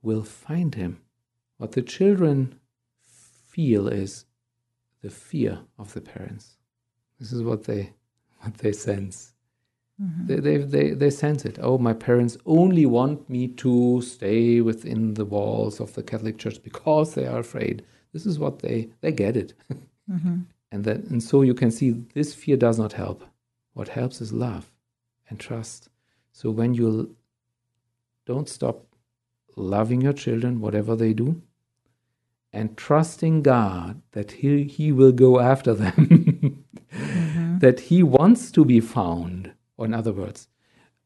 will 0.05 0.23
find 0.23 0.75
Him. 0.75 1.01
What 1.57 1.73
the 1.73 1.81
children 1.81 2.59
feel 3.05 3.87
is 3.87 4.25
the 5.01 5.09
fear 5.09 5.59
of 5.77 5.93
the 5.93 6.01
parents. 6.01 6.57
This 7.19 7.31
is 7.31 7.43
what 7.43 7.63
they 7.65 7.93
what 8.39 8.57
they 8.59 8.71
sense. 8.71 9.33
Mm-hmm. 10.01 10.27
They, 10.27 10.39
they, 10.41 10.57
they, 10.57 10.89
they 10.91 11.09
sense 11.09 11.45
it. 11.45 11.57
Oh, 11.61 11.77
my 11.77 11.93
parents 11.93 12.37
only 12.45 12.85
want 12.85 13.29
me 13.29 13.47
to 13.47 14.01
stay 14.01 14.59
within 14.59 15.13
the 15.13 15.23
walls 15.23 15.79
of 15.79 15.93
the 15.93 16.03
Catholic 16.03 16.37
Church 16.37 16.61
because 16.61 17.13
they 17.13 17.25
are 17.25 17.39
afraid. 17.39 17.81
This 18.11 18.25
is 18.25 18.37
what 18.37 18.59
they 18.59 18.89
they 19.01 19.11
get 19.11 19.35
it. 19.35 19.53
Mm-hmm. 20.07 20.41
And 20.71 20.83
that 20.83 20.97
and 21.05 21.23
so 21.23 21.41
you 21.41 21.55
can 21.55 21.71
see 21.71 21.89
this 22.13 22.35
fear 22.35 22.57
does 22.57 22.77
not 22.77 22.93
help. 22.93 23.23
What 23.73 23.87
helps 23.87 24.21
is 24.21 24.31
love 24.31 24.71
and 25.29 25.39
trust. 25.39 25.89
So 26.31 26.51
when 26.51 26.75
you 26.75 27.15
don't 28.27 28.47
stop 28.47 28.85
loving 29.55 30.01
your 30.01 30.13
children, 30.13 30.59
whatever 30.59 30.95
they 30.95 31.13
do, 31.13 31.41
and 32.51 32.77
trusting 32.77 33.41
God 33.41 34.01
that 34.11 34.31
He, 34.31 34.63
he 34.63 34.91
will 34.91 35.11
go 35.11 35.39
after 35.39 35.73
them, 35.73 36.59
mm-hmm. 36.93 37.57
that 37.59 37.79
He 37.81 38.03
wants 38.03 38.51
to 38.51 38.65
be 38.65 38.79
found. 38.79 39.51
Or, 39.77 39.85
in 39.85 39.93
other 39.93 40.13
words, 40.13 40.47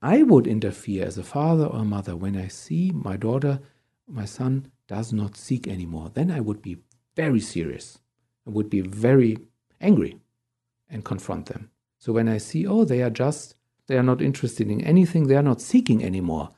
I 0.02 0.24
would 0.24 0.48
interfere 0.48 1.06
as 1.06 1.18
a 1.18 1.24
father 1.24 1.66
or 1.66 1.80
a 1.80 1.86
mother 1.86 2.16
when 2.16 2.38
I 2.38 2.48
see 2.48 2.92
my 2.94 3.18
daughter, 3.18 3.60
my 4.08 4.26
son 4.26 4.72
does 4.88 5.12
not 5.12 5.36
seek 5.36 5.68
anymore. 5.68 6.10
Then 6.14 6.32
I 6.32 6.40
would 6.40 6.62
be 6.62 6.78
very 7.16 7.40
serious. 7.40 8.00
I 8.48 8.52
would 8.52 8.70
be 8.70 8.82
very 8.82 9.38
angry 9.82 10.20
and 10.90 11.04
confront 11.04 11.48
them. 11.48 11.70
So 11.98 12.14
when 12.14 12.30
I 12.30 12.38
see, 12.38 12.66
oh, 12.66 12.86
they 12.86 13.02
are 13.02 13.10
just, 13.10 13.56
they 13.88 13.98
are 13.98 14.04
not 14.04 14.22
interested 14.22 14.70
in 14.70 14.82
anything, 14.82 15.28
they 15.28 15.36
are 15.36 15.44
not 15.44 15.62
seeking 15.62 16.04
anymore, 16.04 16.50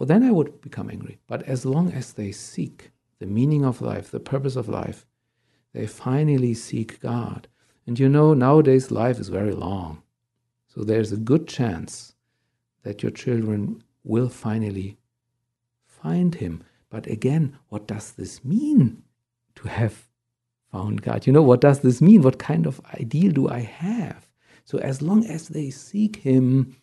oh, 0.00 0.04
then 0.04 0.22
I 0.22 0.30
would 0.30 0.60
become 0.60 0.90
angry. 0.90 1.18
But 1.26 1.42
as 1.44 1.64
long 1.66 1.92
as 1.92 2.12
they 2.12 2.32
seek 2.32 2.90
the 3.18 3.26
meaning 3.26 3.64
of 3.64 3.80
life, 3.82 4.10
the 4.10 4.20
purpose 4.20 4.56
of 4.56 4.68
life, 4.68 5.06
they 5.72 5.86
finally 5.86 6.54
seek 6.54 7.00
God. 7.00 7.48
And 7.86 7.98
you 7.98 8.08
know, 8.08 8.34
nowadays 8.34 8.90
life 8.90 9.18
is 9.18 9.28
very 9.28 9.52
long. 9.52 10.02
So 10.66 10.84
there's 10.84 11.12
a 11.12 11.16
good 11.16 11.48
chance 11.48 12.14
that 12.82 13.02
your 13.02 13.10
children 13.12 13.82
will 14.04 14.28
finally 14.28 14.98
find 15.84 16.34
Him. 16.34 16.62
But 16.90 17.06
again, 17.06 17.58
what 17.68 17.86
does 17.86 18.12
this 18.12 18.44
mean 18.44 19.02
to 19.56 19.68
have 19.68 20.08
found 20.72 21.02
God? 21.02 21.26
You 21.26 21.32
know, 21.32 21.42
what 21.42 21.60
does 21.60 21.80
this 21.80 22.00
mean? 22.00 22.22
What 22.22 22.38
kind 22.38 22.66
of 22.66 22.80
ideal 22.94 23.32
do 23.32 23.48
I 23.48 23.60
have? 23.60 24.26
So 24.64 24.78
as 24.78 25.02
long 25.02 25.26
as 25.26 25.48
they 25.48 25.70
seek 25.70 26.16
Him, 26.16 26.76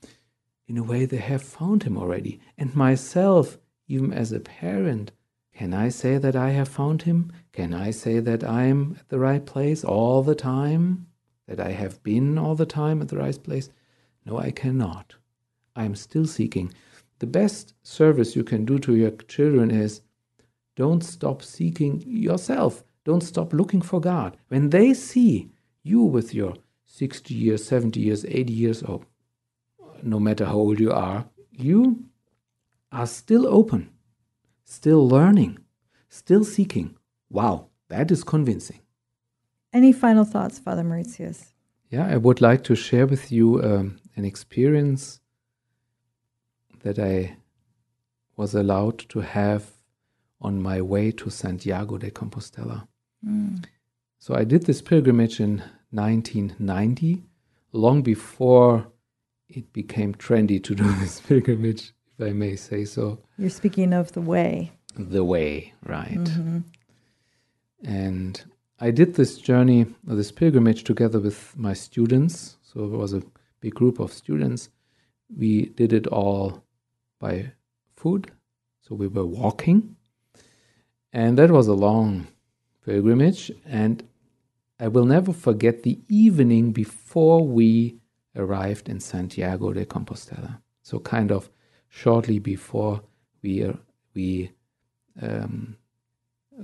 in 0.67 0.78
a 0.78 0.84
way 0.84 1.06
they 1.06 1.17
have 1.17 1.41
found 1.41 1.84
Him 1.84 1.97
already. 1.97 2.39
And 2.58 2.75
myself, 2.75 3.58
even 3.88 4.13
as 4.13 4.32
a 4.32 4.39
parent, 4.39 5.12
can 5.54 5.73
I 5.73 5.89
say 5.89 6.17
that 6.17 6.36
I 6.36 6.49
have 6.51 6.67
found 6.67 7.04
Him? 7.04 7.32
Can 7.54 7.73
I 7.73 7.91
say 7.91 8.19
that 8.19 8.43
I 8.43 8.63
am 8.65 8.97
at 8.99 9.10
the 9.10 9.19
right 9.19 9.45
place 9.45 9.84
all 9.84 10.21
the 10.21 10.36
time? 10.36 11.08
That 11.47 11.60
I 11.60 11.71
have 11.71 12.01
been 12.04 12.38
all 12.38 12.56
the 12.56 12.65
time 12.65 13.01
at 13.01 13.10
the 13.10 13.17
right 13.17 13.41
place? 13.41 13.69
No, 14.25 14.38
I 14.38 14.51
cannot. 14.51 15.15
I 15.75 15.86
am 15.86 15.95
still 15.95 16.25
seeking. 16.25 16.73
The 17.19 17.28
best 17.28 17.73
service 17.84 18.36
you 18.36 18.43
can 18.43 18.65
do 18.65 18.80
to 18.80 18.95
your 18.95 19.12
children 19.12 19.71
is 19.71 20.01
don't 20.75 21.04
stop 21.04 21.41
seeking 21.41 22.04
yourself. 22.06 22.84
Don't 23.06 23.21
stop 23.21 23.54
looking 23.54 23.82
for 23.82 24.01
God. 24.01 24.36
When 24.49 24.71
they 24.71 24.93
see 24.93 25.51
you 25.84 26.01
with 26.01 26.34
your 26.34 26.56
60 26.86 27.34
years, 27.34 27.63
70 27.63 27.99
years, 27.99 28.25
80 28.25 28.51
years 28.51 28.84
old, 28.84 29.06
no 30.06 30.20
matter 30.20 30.46
how 30.46 30.56
old 30.56 30.80
you 30.80 30.91
are, 30.91 31.26
you 31.52 32.06
are 32.91 33.08
still 33.08 33.48
open, 33.48 33.89
still 34.63 35.08
learning, 35.08 35.58
still 36.10 36.44
seeking. 36.44 36.96
Wow, 37.30 37.70
that 37.89 38.12
is 38.12 38.24
convincing. 38.24 38.82
Any 39.74 39.91
final 39.91 40.24
thoughts, 40.24 40.60
Father 40.60 40.84
Mauritius? 40.84 41.54
Yeah, 41.89 42.08
I 42.08 42.18
would 42.18 42.39
like 42.39 42.63
to 42.65 42.76
share 42.76 43.08
with 43.08 43.32
you 43.32 43.62
um, 43.63 43.98
an 44.15 44.26
experience 44.26 45.20
that 46.84 47.00
I 47.00 47.38
was 48.38 48.54
allowed 48.54 49.00
to 49.10 49.20
have 49.22 49.72
on 50.39 50.62
my 50.62 50.82
way 50.82 51.12
to 51.12 51.30
Santiago 51.30 51.98
de 51.98 52.12
Compostela. 52.12 52.88
Mm. 53.26 53.65
So 54.20 54.36
I 54.36 54.44
did 54.44 54.65
this 54.65 54.82
pilgrimage 54.82 55.39
in 55.39 55.63
1990, 55.91 57.24
long 57.72 58.02
before 58.02 58.88
it 59.49 59.71
became 59.73 60.13
trendy 60.15 60.63
to 60.63 60.75
do 60.75 60.84
this 60.95 61.19
pilgrimage, 61.21 61.93
if 62.17 62.27
I 62.27 62.31
may 62.31 62.55
say 62.55 62.86
so. 62.86 63.19
You're 63.38 63.49
speaking 63.49 63.93
of 63.93 64.12
the 64.13 64.21
way. 64.21 64.71
The 64.97 65.23
way, 65.23 65.73
right. 65.84 66.17
Mm-hmm. 66.17 66.60
And 67.84 68.43
I 68.79 68.91
did 68.91 69.15
this 69.15 69.38
journey, 69.38 69.86
this 70.03 70.31
pilgrimage 70.31 70.84
together 70.84 71.19
with 71.19 71.55
my 71.58 71.73
students. 71.73 72.58
So 72.63 72.86
it 72.86 72.91
was 72.91 73.13
a 73.13 73.23
big 73.62 73.75
group 73.75 73.99
of 73.99 74.12
students. 74.12 74.69
We 75.36 75.67
did 75.67 75.93
it 75.93 76.08
all 76.08 76.63
by 77.19 77.51
foot. 77.95 78.31
So 78.81 78.95
we 78.95 79.08
were 79.08 79.25
walking. 79.25 79.95
And 81.12 81.38
that 81.38 81.51
was 81.51 81.67
a 81.67 81.73
long 81.73 82.27
pilgrimage. 82.86 83.51
And 83.65 84.03
I 84.79 84.88
will 84.88 85.05
never 85.05 85.34
forget 85.34 85.84
the 85.84 85.99
evening 86.10 86.71
before 86.71 87.47
we 87.47 87.99
arrived 88.36 88.89
in 88.89 89.00
Santiago 89.00 89.74
de 89.74 89.86
Compostela. 89.86 90.60
So, 90.82 91.00
kind 91.00 91.32
of 91.32 91.50
shortly 91.89 92.39
before 92.39 93.02
we 93.41 93.71
we 94.13 94.52
um, 95.21 95.78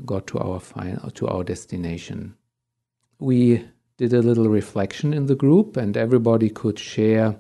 got 0.06 0.28
to 0.28 0.40
our 0.40 0.60
final 0.60 1.12
to 1.12 1.28
our 1.28 1.44
destination, 1.44 2.36
we 3.20 3.66
did 3.98 4.14
a 4.14 4.22
little 4.22 4.50
reflection 4.50 5.14
in 5.14 5.28
the 5.28 5.36
group, 5.36 5.78
and 5.78 5.96
everybody 5.98 6.50
could 6.50 6.80
share 6.80 7.36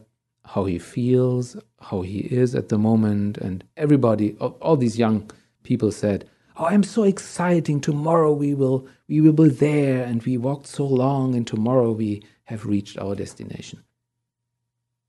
how 0.46 0.65
he 0.65 0.80
feels, 0.80 1.56
how 1.80 2.02
he 2.02 2.20
is 2.20 2.56
at 2.56 2.70
the 2.70 2.78
moment, 2.78 3.38
and 3.38 3.63
everybody, 3.78 4.34
all 4.36 4.76
these 4.76 4.98
young 4.98 5.30
people 5.63 5.91
said, 5.91 6.28
oh 6.58 6.65
i'm 6.65 6.84
so 6.84 7.04
exciting. 7.04 7.80
Tomorrow 7.80 8.34
we 8.34 8.54
will 8.54 8.88
we 9.08 9.22
will 9.22 9.34
be 9.34 9.50
there 9.50 10.04
and 10.04 10.24
we 10.24 10.38
walked 10.38 10.67
so 10.67 10.86
long 10.86 11.36
and 11.36 11.46
tomorrow 11.46 11.91
we 11.91 12.24
have 12.46 12.65
reached 12.65 12.98
our 12.98 13.15
destination 13.15 13.84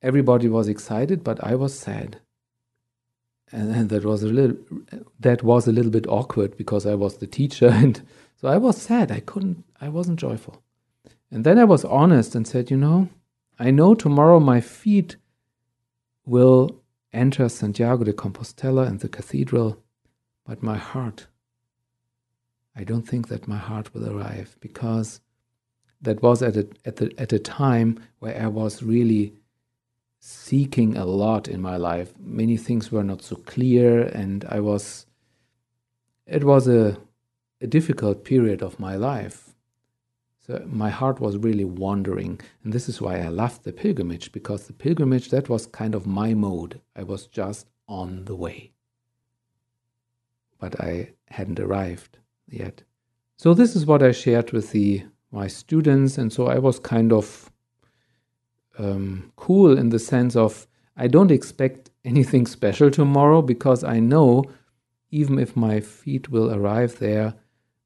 everybody 0.03 0.49
was 0.49 0.69
excited 0.69 1.23
but 1.25 1.43
i 1.45 1.55
was 1.55 1.79
sad. 1.79 2.19
And, 3.55 3.71
and 3.77 3.91
that 3.91 4.05
was 4.05 4.23
a 4.23 4.29
little 4.29 4.57
that 5.21 5.43
was 5.43 5.67
a 5.67 5.73
little 5.73 5.91
bit 5.91 6.07
awkward 6.07 6.57
because 6.57 6.87
i 6.87 6.95
was 6.95 7.19
the 7.19 7.27
teacher 7.27 7.69
and 7.83 8.01
so 8.37 8.49
i 8.49 8.57
was 8.57 8.77
sad. 8.81 9.13
I 9.13 9.21
couldn't 9.21 9.65
i 9.81 9.89
wasn't 9.89 10.19
joyful. 10.19 10.63
And 11.31 11.45
then 11.45 11.59
i 11.59 11.65
was 11.65 11.85
honest 11.85 12.35
and 12.35 12.47
said 12.47 12.71
you 12.71 12.77
know 12.77 13.09
i 13.59 13.71
know 13.71 13.95
tomorrow 13.95 14.41
my 14.41 14.61
feet 14.61 15.17
will 16.25 16.81
enter 17.13 17.49
santiago 17.49 18.05
de 18.05 18.13
compostela 18.13 18.87
and 18.87 19.01
the 19.01 19.09
cathedral 19.09 19.79
but 20.47 20.63
my 20.63 20.79
heart 20.79 21.27
I 22.75 22.85
don't 22.85 23.07
think 23.07 23.29
that 23.29 23.49
my 23.49 23.59
heart 23.59 23.93
will 23.93 24.09
arrive 24.09 24.57
because 24.61 25.21
that 26.01 26.23
was 26.23 26.43
at 26.43 26.57
a, 26.57 26.67
at, 26.85 26.97
the, 26.97 27.13
at 27.19 27.33
a 27.33 27.39
time 27.39 28.03
where 28.19 28.41
I 28.41 28.47
was 28.47 28.83
really 28.83 29.35
seeking 30.25 30.97
a 30.97 31.05
lot 31.05 31.49
in 31.49 31.61
my 31.61 31.77
life. 31.77 32.15
Many 32.21 32.57
things 32.57 32.93
were 32.93 33.03
not 33.03 33.23
so 33.23 33.35
clear, 33.35 34.03
and 34.03 34.45
I 34.49 34.61
was, 34.61 35.05
it 36.29 36.45
was 36.45 36.69
a, 36.69 36.97
a 37.61 37.67
difficult 37.67 38.25
period 38.25 38.63
of 38.63 38.79
my 38.79 38.95
life. 38.95 39.57
So 40.47 40.65
my 40.69 40.91
heart 40.91 41.19
was 41.19 41.39
really 41.39 41.65
wandering, 41.65 42.41
and 42.63 42.73
this 42.73 42.89
is 42.89 43.01
why 43.01 43.19
I 43.19 43.29
loved 43.29 43.65
the 43.65 43.73
pilgrimage 43.73 44.31
because 44.31 44.69
the 44.69 44.73
pilgrimage 44.73 45.31
that 45.31 45.49
was 45.49 45.67
kind 45.67 45.93
of 45.93 46.07
my 46.07 46.35
mode. 46.35 46.81
I 46.95 47.03
was 47.03 47.27
just 47.27 47.67
on 47.89 48.25
the 48.27 48.37
way, 48.37 48.71
but 50.61 50.81
I 50.81 51.15
hadn't 51.31 51.59
arrived 51.59 52.19
yet. 52.49 52.85
So 53.39 53.55
this 53.55 53.75
is 53.75 53.87
what 53.87 54.05
I 54.05 54.13
shared 54.13 54.53
with 54.53 54.71
the 54.71 55.03
my 55.33 55.49
students, 55.49 56.17
and 56.17 56.33
so 56.33 56.47
I 56.47 56.59
was 56.59 56.79
kind 56.79 57.13
of 57.13 57.52
um, 58.79 59.33
cool 59.37 59.77
in 59.77 59.91
the 59.91 59.99
sense 59.99 60.37
of 60.37 60.67
I 60.97 61.07
don't 61.07 61.31
expect 61.31 61.91
anything 62.05 62.47
special 62.47 62.91
tomorrow 62.91 63.43
because 63.43 63.85
I 63.85 64.01
know 64.01 64.45
even 65.11 65.39
if 65.39 65.57
my 65.57 65.81
feet 65.81 66.31
will 66.31 66.55
arrive 66.55 66.99
there, 66.99 67.35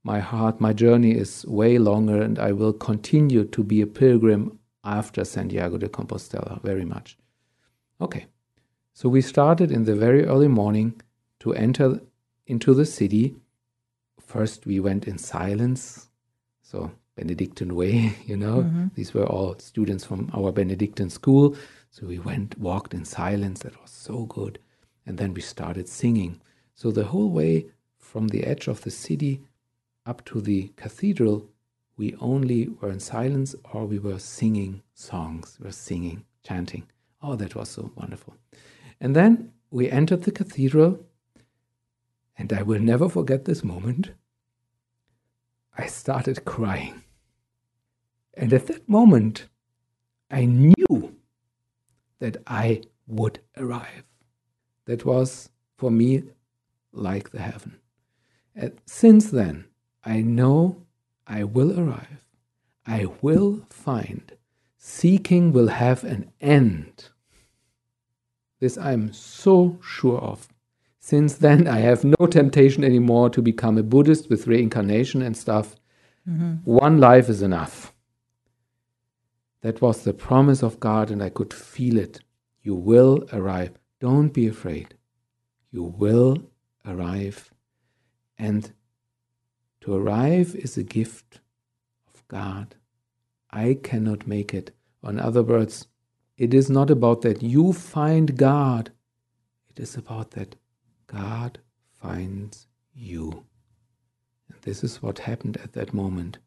my 0.05 0.21
heart, 0.21 0.61
my 0.61 0.73
journey 0.73 1.13
is 1.13 1.45
way 1.47 1.79
longer, 1.79 2.23
and 2.23 2.39
I 2.39 2.53
will 2.53 2.73
continue 2.73 3.45
to 3.45 3.65
be 3.65 3.81
a 3.81 3.87
pilgrim 3.87 4.61
after 4.85 5.25
Santiago 5.25 5.79
de 5.79 5.89
Compostela 5.89 6.63
very 6.63 6.85
much. 6.85 7.19
Okay, 8.01 8.27
so 8.93 9.09
we 9.09 9.21
started 9.21 9.73
in 9.73 9.85
the 9.85 9.97
very 9.97 10.25
early 10.25 10.47
morning 10.47 11.01
to 11.41 11.53
enter 11.55 12.01
into 12.47 12.73
the 12.75 12.87
city 12.87 13.35
first 14.27 14.67
we 14.67 14.81
went 14.81 15.07
in 15.07 15.19
silence. 15.19 16.09
So 16.63 16.91
Benedictine 17.17 17.75
way, 17.75 18.15
you 18.27 18.37
know. 18.37 18.63
Mm-hmm. 18.63 18.87
These 18.95 19.15
were 19.15 19.27
all 19.27 19.59
students 19.59 20.05
from 20.05 20.31
our 20.35 20.53
Benedictine 20.53 21.11
school. 21.11 21.57
So 21.91 22.07
we 22.07 22.19
went, 22.19 22.59
walked 22.59 22.95
in 22.95 23.05
silence. 23.05 23.61
That 23.61 23.81
was 23.81 23.91
so 23.91 24.27
good. 24.27 24.59
And 25.07 25.19
then 25.19 25.35
we 25.35 25.41
started 25.41 25.89
singing. 25.89 26.41
So 26.75 26.91
the 26.91 27.05
whole 27.05 27.31
way 27.31 27.67
from 27.99 28.29
the 28.29 28.45
edge 28.45 28.69
of 28.69 28.83
the 28.83 28.91
city 28.91 29.41
up 30.05 30.25
to 30.27 30.41
the 30.41 30.73
cathedral, 30.77 31.49
we 31.97 32.15
only 32.21 32.69
were 32.69 32.91
in 32.91 33.01
silence 33.01 33.55
or 33.73 33.87
we 33.87 33.99
were 33.99 34.19
singing 34.19 34.83
songs. 34.95 35.57
We 35.59 35.65
were 35.65 35.73
singing, 35.73 36.25
chanting. 36.45 36.87
Oh, 37.23 37.35
that 37.37 37.55
was 37.55 37.71
so 37.71 37.91
wonderful. 37.97 38.35
And 39.01 39.17
then 39.17 39.53
we 39.71 39.91
entered 39.91 40.25
the 40.25 40.33
cathedral 40.33 41.01
and 42.39 42.53
I 42.53 42.63
will 42.63 42.81
never 42.81 43.09
forget 43.09 43.45
this 43.47 43.65
moment. 43.65 44.11
I 45.77 45.87
started 45.87 46.45
crying. 46.45 47.03
And 48.37 48.53
at 48.53 48.67
that 48.67 48.89
moment, 48.89 49.47
I 50.31 50.45
knew 50.45 51.17
that 52.19 52.37
I 52.47 52.83
would 53.07 53.41
arrive. 53.57 54.05
That 54.85 55.05
was 55.05 55.51
for 55.77 55.91
me 55.91 56.25
like 56.93 57.31
the 57.31 57.41
heaven. 57.41 57.79
And 58.55 58.73
since 58.87 59.31
then, 59.31 59.67
I 60.05 60.23
know 60.23 60.83
I 61.27 61.45
will 61.45 61.79
arrive. 61.79 62.27
I 62.87 63.07
will 63.21 63.67
find. 63.71 64.33
Seeking 64.77 65.53
will 65.53 65.69
have 65.69 66.05
an 66.05 66.31
end. 66.41 67.09
This 68.61 68.79
I'm 68.79 69.13
so 69.13 69.79
sure 69.83 70.19
of. 70.19 70.49
Since 71.01 71.35
then, 71.35 71.69
I 71.69 71.79
have 71.81 72.05
no 72.05 72.27
temptation 72.27 72.83
anymore 72.85 73.31
to 73.31 73.43
become 73.43 73.79
a 73.79 73.83
Buddhist 73.83 74.29
with 74.31 74.47
reincarnation 74.47 75.23
and 75.23 75.37
stuff. 75.37 75.77
Mm-hmm. 76.29 76.55
One 76.65 76.99
life 76.99 77.29
is 77.29 77.43
enough. 77.43 77.93
That 79.67 79.83
was 79.83 80.05
the 80.05 80.15
promise 80.15 80.63
of 80.63 80.79
God, 80.79 81.11
and 81.11 81.21
I 81.21 81.29
could 81.29 81.53
feel 81.53 81.99
it. 81.99 82.21
You 82.63 82.77
will 82.77 83.27
arrive. 83.33 83.73
Don't 83.99 84.29
be 84.29 84.47
afraid. 84.47 84.95
You 85.73 85.83
will 85.83 86.39
arrive. 86.87 87.53
And 88.39 88.71
to 89.81 89.97
arrive 89.97 90.55
is 90.55 90.77
a 90.77 90.85
gift 90.85 91.41
of 92.15 92.23
God. 92.29 92.77
I 93.51 93.77
cannot 93.83 94.29
make 94.29 94.55
it. 94.55 94.71
In 95.03 95.19
other 95.19 95.43
words, 95.43 95.89
it 96.39 96.55
is 96.55 96.71
not 96.71 96.89
about 96.89 97.23
that 97.23 97.43
you 97.43 97.73
find 97.73 98.37
God, 98.37 98.93
it 99.69 99.81
is 99.81 99.97
about 99.97 100.31
that 100.31 100.55
God 101.09 101.59
finds 102.01 102.69
you. 102.95 103.45
And 104.49 104.63
this 104.63 104.85
is 104.85 105.03
what 105.03 105.19
happened 105.19 105.57
at 105.57 105.73
that 105.73 105.93
moment. 105.93 106.39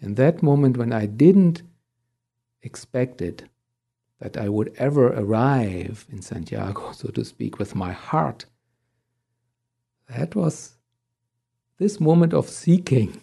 In 0.00 0.14
that 0.14 0.44
moment, 0.44 0.76
when 0.76 0.92
I 0.92 1.06
didn't 1.06 1.62
expect 2.62 3.22
it, 3.22 3.44
that 4.20 4.36
I 4.36 4.48
would 4.48 4.74
ever 4.78 5.08
arrive 5.08 6.06
in 6.10 6.22
Santiago, 6.22 6.92
so 7.00 7.08
to 7.08 7.24
speak, 7.24 7.58
with 7.58 7.74
my 7.74 7.92
heart, 7.92 8.46
that 10.08 10.34
was 10.34 10.76
this 11.78 12.00
moment 12.00 12.32
of 12.32 12.48
seeking 12.48 13.22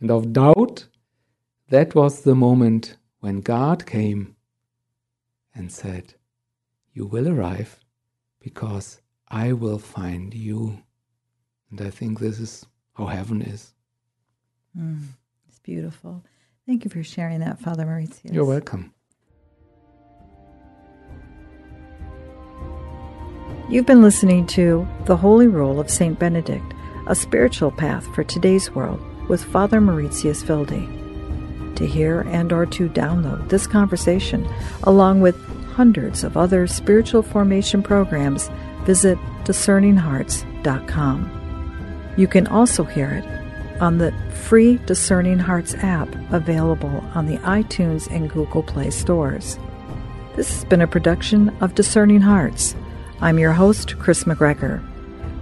and 0.00 0.10
of 0.10 0.32
doubt. 0.32 0.86
That 1.68 1.94
was 1.94 2.22
the 2.22 2.34
moment 2.34 2.96
when 3.20 3.40
God 3.40 3.86
came 3.86 4.36
and 5.54 5.70
said, 5.70 6.14
You 6.92 7.06
will 7.06 7.28
arrive 7.28 7.78
because 8.40 9.00
I 9.28 9.52
will 9.52 9.78
find 9.78 10.34
you. 10.34 10.82
And 11.70 11.80
I 11.80 11.90
think 11.90 12.18
this 12.18 12.40
is 12.40 12.66
how 12.94 13.06
heaven 13.06 13.40
is. 13.42 13.72
Mm, 14.78 15.04
it's 15.48 15.58
beautiful. 15.60 16.22
Thank 16.66 16.84
you 16.84 16.90
for 16.90 17.02
sharing 17.02 17.40
that, 17.40 17.58
Father 17.58 17.84
Mauritius. 17.84 18.20
You're 18.24 18.44
welcome. 18.44 18.92
You've 23.68 23.86
been 23.86 24.02
listening 24.02 24.46
to 24.48 24.86
The 25.06 25.16
Holy 25.16 25.46
Rule 25.46 25.80
of 25.80 25.90
St. 25.90 26.18
Benedict, 26.18 26.74
a 27.06 27.14
spiritual 27.14 27.70
path 27.70 28.06
for 28.14 28.22
today's 28.22 28.70
world 28.70 29.00
with 29.28 29.42
Father 29.42 29.80
Mauritius 29.80 30.46
Wilde 30.46 30.88
to 31.76 31.86
hear 31.86 32.20
and 32.22 32.52
or 32.52 32.66
to 32.66 32.88
download 32.90 33.48
this 33.48 33.66
conversation 33.66 34.46
along 34.84 35.20
with 35.20 35.36
hundreds 35.72 36.22
of 36.22 36.36
other 36.36 36.66
spiritual 36.66 37.22
formation 37.22 37.82
programs, 37.82 38.50
visit 38.84 39.18
discerninghearts.com. 39.44 42.12
You 42.16 42.28
can 42.28 42.46
also 42.46 42.84
hear 42.84 43.10
it 43.10 43.41
on 43.82 43.98
the 43.98 44.12
free 44.44 44.78
Discerning 44.86 45.40
Hearts 45.40 45.74
app 45.74 46.08
available 46.32 47.04
on 47.14 47.26
the 47.26 47.36
iTunes 47.38 48.10
and 48.10 48.30
Google 48.30 48.62
Play 48.62 48.90
stores. 48.90 49.58
This 50.36 50.54
has 50.54 50.64
been 50.64 50.80
a 50.80 50.86
production 50.86 51.50
of 51.60 51.74
Discerning 51.74 52.20
Hearts. 52.20 52.76
I'm 53.20 53.38
your 53.38 53.52
host, 53.52 53.98
Kris 53.98 54.24
McGregor. 54.24 54.82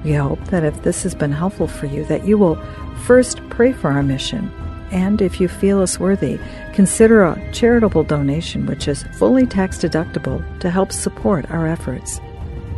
We 0.03 0.14
hope 0.14 0.42
that 0.46 0.64
if 0.64 0.83
this 0.83 1.03
has 1.03 1.14
been 1.14 1.33
helpful 1.33 1.68
for 1.68 1.85
you, 1.85 2.05
that 2.07 2.26
you 2.26 2.38
will 2.38 2.57
first 3.05 3.46
pray 3.50 3.72
for 3.72 3.90
our 3.90 4.03
mission 4.03 4.50
and 4.90 5.22
if 5.22 5.40
you 5.40 5.46
feel 5.46 5.81
us 5.81 6.00
worthy, 6.00 6.38
consider 6.72 7.22
a 7.22 7.53
charitable 7.53 8.03
donation 8.05 8.66
which 8.66 8.88
is 8.88 9.05
fully 9.18 9.46
tax 9.46 9.79
deductible 9.79 10.42
to 10.61 10.70
help 10.70 10.90
support 10.92 11.48
our 11.50 11.66
efforts. 11.66 12.20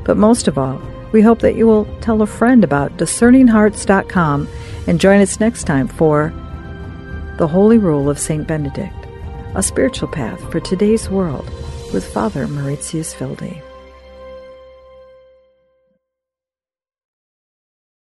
But 0.05 0.17
most 0.17 0.47
of 0.47 0.59
all, 0.59 0.83
we 1.13 1.23
hope 1.23 1.41
that 1.41 1.57
you 1.57 1.67
will 1.67 1.85
tell 2.01 2.23
a 2.23 2.27
friend 2.27 2.65
about 2.65 2.97
discerninghearts.com 2.97 4.49
and 4.87 5.01
join 5.01 5.21
us 5.21 5.41
next 5.41 5.65
time 5.65 5.89
for 5.89 6.33
The 7.39 7.47
Holy 7.47 7.79
Rule 7.79 8.11
of 8.11 8.19
St. 8.19 8.47
Benedict, 8.47 8.95
a 9.55 9.63
spiritual 9.63 10.09
path 10.09 10.41
for 10.51 10.61
today's 10.61 11.11
world 11.11 11.49
with 11.93 12.11
Father 12.13 12.49
Mauritius 12.49 13.19
Wilde. 13.21 13.63